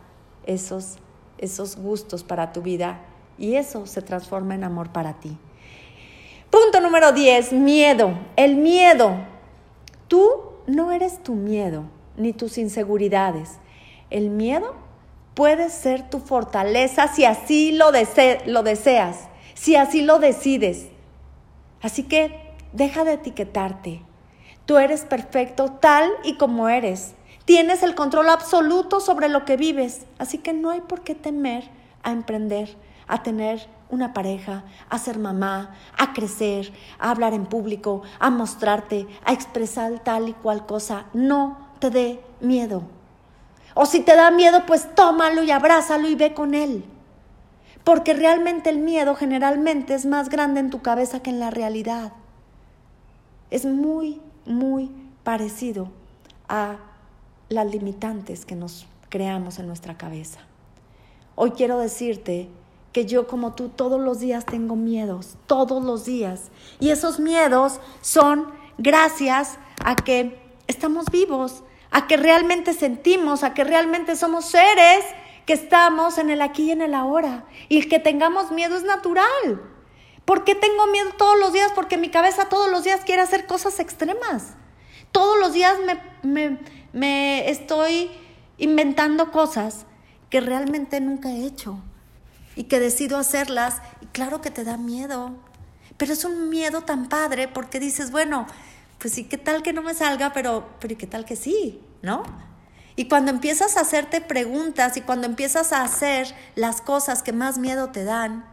esos, 0.44 0.96
esos 1.38 1.76
gustos 1.76 2.24
para 2.24 2.52
tu 2.52 2.62
vida 2.62 3.00
y 3.38 3.54
eso 3.54 3.86
se 3.86 4.02
transforma 4.02 4.54
en 4.54 4.64
amor 4.64 4.90
para 4.90 5.14
ti. 5.14 5.36
Punto 6.50 6.80
número 6.80 7.12
10, 7.12 7.52
miedo. 7.52 8.18
El 8.36 8.56
miedo. 8.56 9.16
Tú 10.08 10.42
no 10.66 10.92
eres 10.92 11.22
tu 11.22 11.34
miedo 11.34 11.84
ni 12.16 12.32
tus 12.32 12.58
inseguridades. 12.58 13.58
El 14.10 14.30
miedo 14.30 14.74
puede 15.34 15.68
ser 15.68 16.08
tu 16.08 16.18
fortaleza 16.18 17.08
si 17.08 17.24
así 17.24 17.72
lo, 17.72 17.90
lo 18.46 18.62
deseas, 18.62 19.28
si 19.54 19.76
así 19.76 20.02
lo 20.02 20.18
decides. 20.18 20.88
Así 21.86 22.02
que 22.02 22.52
deja 22.72 23.04
de 23.04 23.12
etiquetarte. 23.12 24.02
Tú 24.64 24.76
eres 24.76 25.04
perfecto 25.04 25.70
tal 25.70 26.10
y 26.24 26.34
como 26.34 26.68
eres. 26.68 27.14
Tienes 27.44 27.84
el 27.84 27.94
control 27.94 28.28
absoluto 28.28 28.98
sobre 28.98 29.28
lo 29.28 29.44
que 29.44 29.56
vives. 29.56 30.04
Así 30.18 30.38
que 30.38 30.52
no 30.52 30.70
hay 30.70 30.80
por 30.80 31.02
qué 31.02 31.14
temer 31.14 31.70
a 32.02 32.10
emprender, 32.10 32.76
a 33.06 33.22
tener 33.22 33.68
una 33.88 34.12
pareja, 34.12 34.64
a 34.88 34.98
ser 34.98 35.20
mamá, 35.20 35.76
a 35.96 36.12
crecer, 36.12 36.72
a 36.98 37.12
hablar 37.12 37.34
en 37.34 37.46
público, 37.46 38.02
a 38.18 38.30
mostrarte, 38.30 39.06
a 39.24 39.32
expresar 39.32 40.00
tal 40.00 40.28
y 40.28 40.32
cual 40.32 40.66
cosa. 40.66 41.04
No 41.12 41.68
te 41.78 41.90
dé 41.90 42.20
miedo. 42.40 42.82
O 43.74 43.86
si 43.86 44.00
te 44.00 44.16
da 44.16 44.32
miedo, 44.32 44.66
pues 44.66 44.92
tómalo 44.96 45.44
y 45.44 45.52
abrázalo 45.52 46.08
y 46.08 46.16
ve 46.16 46.34
con 46.34 46.54
él 46.54 46.84
porque 47.86 48.14
realmente 48.14 48.68
el 48.68 48.78
miedo 48.78 49.14
generalmente 49.14 49.94
es 49.94 50.06
más 50.06 50.28
grande 50.28 50.58
en 50.58 50.70
tu 50.70 50.82
cabeza 50.82 51.22
que 51.22 51.30
en 51.30 51.38
la 51.38 51.52
realidad. 51.52 52.14
Es 53.52 53.64
muy, 53.64 54.20
muy 54.44 54.90
parecido 55.22 55.92
a 56.48 56.78
las 57.48 57.70
limitantes 57.70 58.44
que 58.44 58.56
nos 58.56 58.88
creamos 59.08 59.60
en 59.60 59.68
nuestra 59.68 59.96
cabeza. 59.96 60.40
Hoy 61.36 61.52
quiero 61.52 61.78
decirte 61.78 62.48
que 62.92 63.06
yo 63.06 63.28
como 63.28 63.54
tú 63.54 63.68
todos 63.68 64.00
los 64.00 64.18
días 64.18 64.44
tengo 64.46 64.74
miedos, 64.74 65.36
todos 65.46 65.84
los 65.84 66.04
días. 66.04 66.50
Y 66.80 66.90
esos 66.90 67.20
miedos 67.20 67.78
son 68.00 68.48
gracias 68.78 69.58
a 69.84 69.94
que 69.94 70.40
estamos 70.66 71.06
vivos, 71.12 71.62
a 71.92 72.08
que 72.08 72.16
realmente 72.16 72.72
sentimos, 72.72 73.44
a 73.44 73.54
que 73.54 73.62
realmente 73.62 74.16
somos 74.16 74.46
seres 74.46 75.04
que 75.46 75.54
estamos 75.54 76.18
en 76.18 76.28
el 76.30 76.42
aquí 76.42 76.64
y 76.64 76.70
en 76.72 76.82
el 76.82 76.94
ahora. 76.94 77.46
Y 77.68 77.88
que 77.88 77.98
tengamos 77.98 78.50
miedo 78.50 78.76
es 78.76 78.82
natural. 78.82 79.62
¿Por 80.24 80.44
qué 80.44 80.54
tengo 80.54 80.86
miedo 80.88 81.10
todos 81.16 81.38
los 81.38 81.52
días? 81.52 81.72
Porque 81.74 81.96
mi 81.96 82.10
cabeza 82.10 82.48
todos 82.48 82.70
los 82.70 82.84
días 82.84 83.00
quiere 83.04 83.22
hacer 83.22 83.46
cosas 83.46 83.80
extremas. 83.80 84.54
Todos 85.12 85.38
los 85.38 85.52
días 85.52 85.78
me, 86.22 86.58
me 86.92 87.48
estoy 87.48 88.10
inventando 88.58 89.30
cosas 89.30 89.86
que 90.28 90.40
realmente 90.40 91.00
nunca 91.00 91.30
he 91.30 91.46
hecho 91.46 91.78
y 92.56 92.64
que 92.64 92.80
decido 92.80 93.18
hacerlas, 93.18 93.82
y 94.00 94.06
claro 94.06 94.40
que 94.40 94.50
te 94.50 94.64
da 94.64 94.78
miedo, 94.78 95.32
pero 95.98 96.14
es 96.14 96.24
un 96.24 96.48
miedo 96.48 96.82
tan 96.82 97.08
padre 97.08 97.48
porque 97.48 97.78
dices, 97.78 98.10
bueno, 98.10 98.46
pues 98.98 99.12
sí, 99.12 99.24
¿qué 99.24 99.36
tal 99.36 99.62
que 99.62 99.74
no 99.74 99.82
me 99.82 99.94
salga? 99.94 100.32
Pero, 100.32 100.66
pero 100.80 100.96
¿qué 100.96 101.06
tal 101.06 101.24
que 101.26 101.36
sí? 101.36 101.80
¿No? 102.02 102.22
Y 102.96 103.08
cuando 103.08 103.30
empiezas 103.30 103.76
a 103.76 103.80
hacerte 103.80 104.20
preguntas 104.20 104.96
y 104.96 105.02
cuando 105.02 105.26
empiezas 105.26 105.72
a 105.72 105.82
hacer 105.82 106.34
las 106.54 106.80
cosas 106.80 107.22
que 107.22 107.32
más 107.32 107.58
miedo 107.58 107.90
te 107.90 108.04
dan 108.04 108.44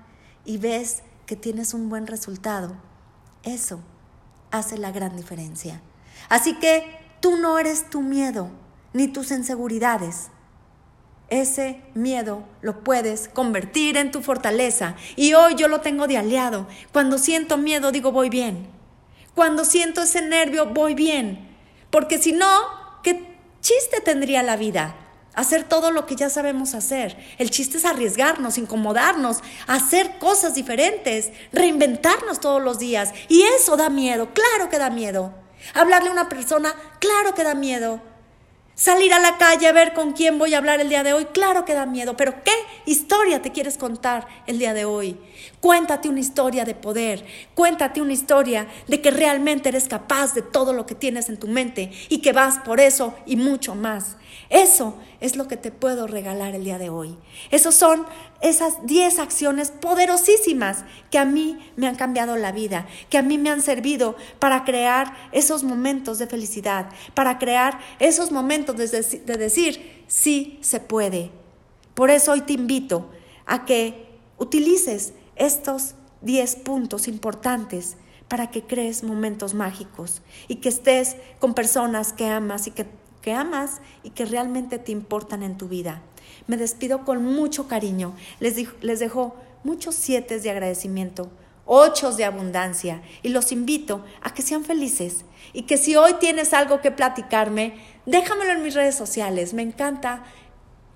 y 0.46 0.58
ves 0.58 1.02
que 1.26 1.36
tienes 1.36 1.74
un 1.74 1.90
buen 1.90 2.08
resultado, 2.08 2.76
eso 3.44 3.80
hace 4.52 4.78
la 4.78 4.92
gran 4.92 5.16
diferencia. 5.16 5.82
Así 6.30 6.60
que 6.60 7.00
tú 7.22 7.38
no 7.38 7.58
eres 7.58 7.90
tu 7.90 8.02
miedo 8.02 8.50
ni 8.92 9.08
tus 9.08 9.32
inseguridades 9.32 10.30
ese 11.42 11.82
miedo 11.96 12.44
lo 12.62 12.84
puedes 12.84 13.28
convertir 13.28 13.98
en 13.98 14.12
tu 14.12 14.22
fortaleza. 14.22 14.96
Y 15.16 15.34
hoy 15.34 15.56
yo 15.56 15.68
lo 15.68 15.82
tengo 15.82 16.08
de 16.08 16.18
aliado. 16.18 16.68
Cuando 16.92 17.18
siento 17.18 17.58
miedo 17.58 17.92
digo 17.92 18.12
voy 18.12 18.30
bien. 18.30 18.68
Cuando 19.34 19.66
siento 19.66 20.04
ese 20.04 20.22
nervio 20.22 20.68
voy 20.68 20.94
bien. 20.94 21.50
Porque 21.90 22.20
si 22.20 22.34
no, 22.34 22.48
¿qué 23.02 23.33
chiste 23.64 24.02
tendría 24.02 24.44
la 24.44 24.58
vida? 24.58 24.96
Hacer 25.34 25.64
todo 25.64 25.90
lo 25.90 26.06
que 26.06 26.16
ya 26.16 26.30
sabemos 26.30 26.76
hacer. 26.76 27.18
El 27.40 27.50
chiste 27.50 27.78
es 27.78 27.86
arriesgarnos, 27.86 28.60
incomodarnos, 28.60 29.40
hacer 29.66 30.20
cosas 30.20 30.54
diferentes, 30.54 31.32
reinventarnos 31.52 32.40
todos 32.40 32.62
los 32.62 32.78
días. 32.78 33.14
Y 33.30 33.42
eso 33.42 33.76
da 33.76 33.90
miedo, 33.90 34.30
claro 34.34 34.70
que 34.70 34.78
da 34.78 34.92
miedo. 34.92 35.34
Hablarle 35.74 36.10
a 36.10 36.12
una 36.14 36.30
persona, 36.30 36.76
claro 37.00 37.34
que 37.34 37.44
da 37.44 37.56
miedo. 37.56 38.00
Salir 38.76 39.14
a 39.14 39.20
la 39.20 39.38
calle 39.38 39.68
a 39.68 39.72
ver 39.72 39.94
con 39.94 40.14
quién 40.14 40.40
voy 40.40 40.56
a 40.56 40.58
hablar 40.58 40.82
el 40.82 40.90
día 40.90 41.04
de 41.04 41.14
hoy, 41.14 41.26
claro 41.26 41.64
que 41.64 41.76
da 41.76 41.86
miedo, 41.86 42.18
pero 42.18 42.44
¿qué 42.44 42.54
historia 42.88 43.40
te 43.40 43.52
quieres 43.52 43.78
contar 43.78 44.26
el 44.48 44.58
día 44.58 44.74
de 44.74 44.84
hoy? 44.84 45.16
Cuéntate 45.62 46.10
una 46.10 46.20
historia 46.20 46.66
de 46.66 46.74
poder, 46.74 47.24
cuéntate 47.54 48.02
una 48.02 48.14
historia 48.14 48.68
de 48.88 49.00
que 49.00 49.12
realmente 49.12 49.70
eres 49.70 49.88
capaz 49.88 50.34
de 50.34 50.42
todo 50.42 50.74
lo 50.74 50.88
que 50.88 50.96
tienes 50.96 51.30
en 51.30 51.38
tu 51.38 51.48
mente 51.48 51.92
y 52.10 52.18
que 52.18 52.34
vas 52.34 52.58
por 52.66 52.80
eso 52.80 53.14
y 53.28 53.36
mucho 53.36 53.76
más. 53.76 54.18
Eso 54.50 54.96
es 55.20 55.36
lo 55.36 55.48
que 55.48 55.58
te 55.58 55.72
puedo 55.72 56.08
regalar 56.08 56.56
el 56.56 56.64
día 56.64 56.78
de 56.78 56.90
hoy. 56.90 57.18
Esos 57.52 57.76
son 57.76 58.06
esas 58.42 58.86
10 58.86 59.20
acciones 59.20 59.72
poderosísimas 59.72 60.86
que 61.10 61.18
a 61.18 61.26
mí 61.26 61.58
me 61.76 61.88
han 61.88 61.96
cambiado 61.96 62.36
la 62.36 62.52
vida, 62.52 62.88
que 63.10 63.18
a 63.18 63.24
mí 63.24 63.38
me 63.38 63.50
han 63.50 63.62
servido 63.62 64.16
para 64.40 64.64
crear 64.64 65.16
esos 65.32 65.64
momentos 65.64 66.20
de 66.20 66.28
felicidad, 66.28 66.90
para 67.14 67.40
crear 67.40 67.80
esos 68.00 68.32
momentos 68.32 68.78
de, 68.78 68.88
de 68.88 69.38
decir, 69.38 70.04
sí 70.08 70.60
se 70.62 70.80
puede. 70.80 71.32
Por 71.94 72.10
eso 72.10 72.32
hoy 72.32 72.42
te 72.42 72.54
invito 72.54 73.10
a 73.46 73.66
que 73.66 74.08
utilices 74.38 75.14
estos 75.36 75.96
10 76.22 76.56
puntos 76.58 77.08
importantes 77.08 77.98
para 78.28 78.50
que 78.50 78.64
crees 78.64 79.04
momentos 79.04 79.54
mágicos 79.54 80.22
y 80.48 80.56
que 80.56 80.70
estés 80.70 81.18
con 81.40 81.54
personas 81.54 82.14
que 82.14 82.28
amas 82.28 82.68
y 82.68 82.72
que 82.72 82.88
que 83.24 83.34
amas 83.34 83.82
y 84.04 84.12
que 84.12 84.26
realmente 84.26 84.78
te 84.78 84.92
importan 84.92 85.42
en 85.42 85.58
tu 85.58 85.68
vida. 85.68 86.04
Me 86.46 86.58
despido 86.58 87.06
con 87.06 87.24
mucho 87.24 87.68
cariño. 87.68 88.14
Les, 88.40 88.68
les 88.82 89.00
dejo 89.00 89.36
muchos 89.64 89.96
siete 89.96 90.40
de 90.40 90.52
agradecimiento, 90.52 91.32
ocho 91.66 92.12
de 92.12 92.26
abundancia 92.26 93.02
y 93.24 93.30
los 93.30 93.54
invito 93.54 94.04
a 94.22 94.34
que 94.34 94.42
sean 94.42 94.66
felices 94.66 95.24
y 95.54 95.64
que 95.64 95.78
si 95.78 95.96
hoy 95.96 96.16
tienes 96.20 96.54
algo 96.54 96.82
que 96.82 96.92
platicarme, 96.92 97.76
déjamelo 98.06 98.52
en 98.52 98.62
mis 98.62 98.76
redes 98.76 98.96
sociales. 98.96 99.54
Me 99.54 99.62
encanta 99.62 100.26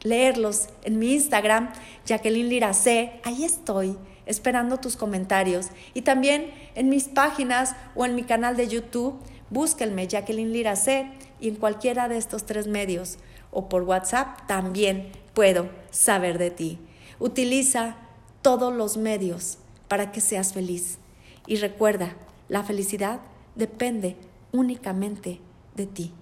leerlos 0.03 0.67
en 0.83 0.99
mi 0.99 1.13
Instagram, 1.13 1.71
Jacqueline 2.05 2.49
Liracé. 2.49 3.21
Ahí 3.23 3.45
estoy 3.45 3.97
esperando 4.25 4.81
tus 4.81 4.97
comentarios 4.97 5.67
y 5.93 6.01
también 6.01 6.51
en 6.75 6.89
mis 6.89 7.05
páginas 7.05 7.77
o 7.95 8.05
en 8.05 8.15
mi 8.15 8.23
canal 8.23 8.57
de 8.57 8.67
YouTube. 8.67 9.17
Búsquenme 9.49 10.09
Jacqueline 10.09 10.51
Liracé 10.51 11.09
y 11.39 11.49
en 11.49 11.55
cualquiera 11.55 12.07
de 12.07 12.17
estos 12.17 12.45
tres 12.45 12.67
medios 12.67 13.17
o 13.51 13.69
por 13.69 13.83
WhatsApp 13.83 14.47
también 14.47 15.11
puedo 15.33 15.69
saber 15.91 16.37
de 16.37 16.51
ti. 16.51 16.79
Utiliza 17.19 17.95
todos 18.41 18.73
los 18.73 18.97
medios 18.97 19.57
para 19.87 20.11
que 20.11 20.21
seas 20.21 20.53
feliz. 20.53 20.99
Y 21.45 21.57
recuerda, 21.57 22.15
la 22.49 22.63
felicidad 22.63 23.21
depende 23.55 24.15
únicamente 24.51 25.39
de 25.75 25.87
ti. 25.87 26.13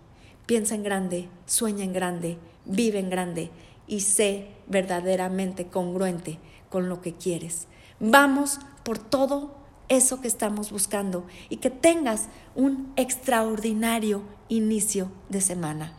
Piensa 0.46 0.76
en 0.76 0.84
grande, 0.84 1.30
sueña 1.46 1.84
en 1.84 1.94
grande, 1.94 2.38
vive 2.66 3.00
en 3.00 3.10
grande 3.10 3.52
y 3.88 4.02
sé 4.02 4.50
verdaderamente 4.68 5.68
congruente 5.68 6.40
con 6.70 6.90
lo 6.90 7.02
que 7.02 7.14
quieres. 7.14 7.68
Vamos 8.00 8.60
por 8.84 8.98
todo 8.98 9.56
eso 9.88 10.22
que 10.22 10.28
estamos 10.28 10.72
buscando 10.72 11.26
y 11.50 11.58
que 11.58 11.70
tengas 11.70 12.28
un 12.56 12.92
extraordinario 12.96 14.22
inicio 14.50 15.10
de 15.30 15.42
semana. 15.42 15.94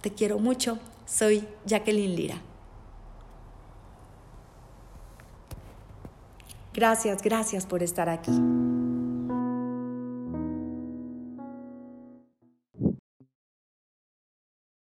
Te 0.00 0.12
quiero 0.12 0.38
mucho, 0.38 0.78
soy 1.06 1.46
Jacqueline 1.64 2.14
Lira. 2.14 2.42
Gracias, 6.74 7.22
gracias 7.22 7.66
por 7.66 7.82
estar 7.82 8.08
aquí. 8.08 8.32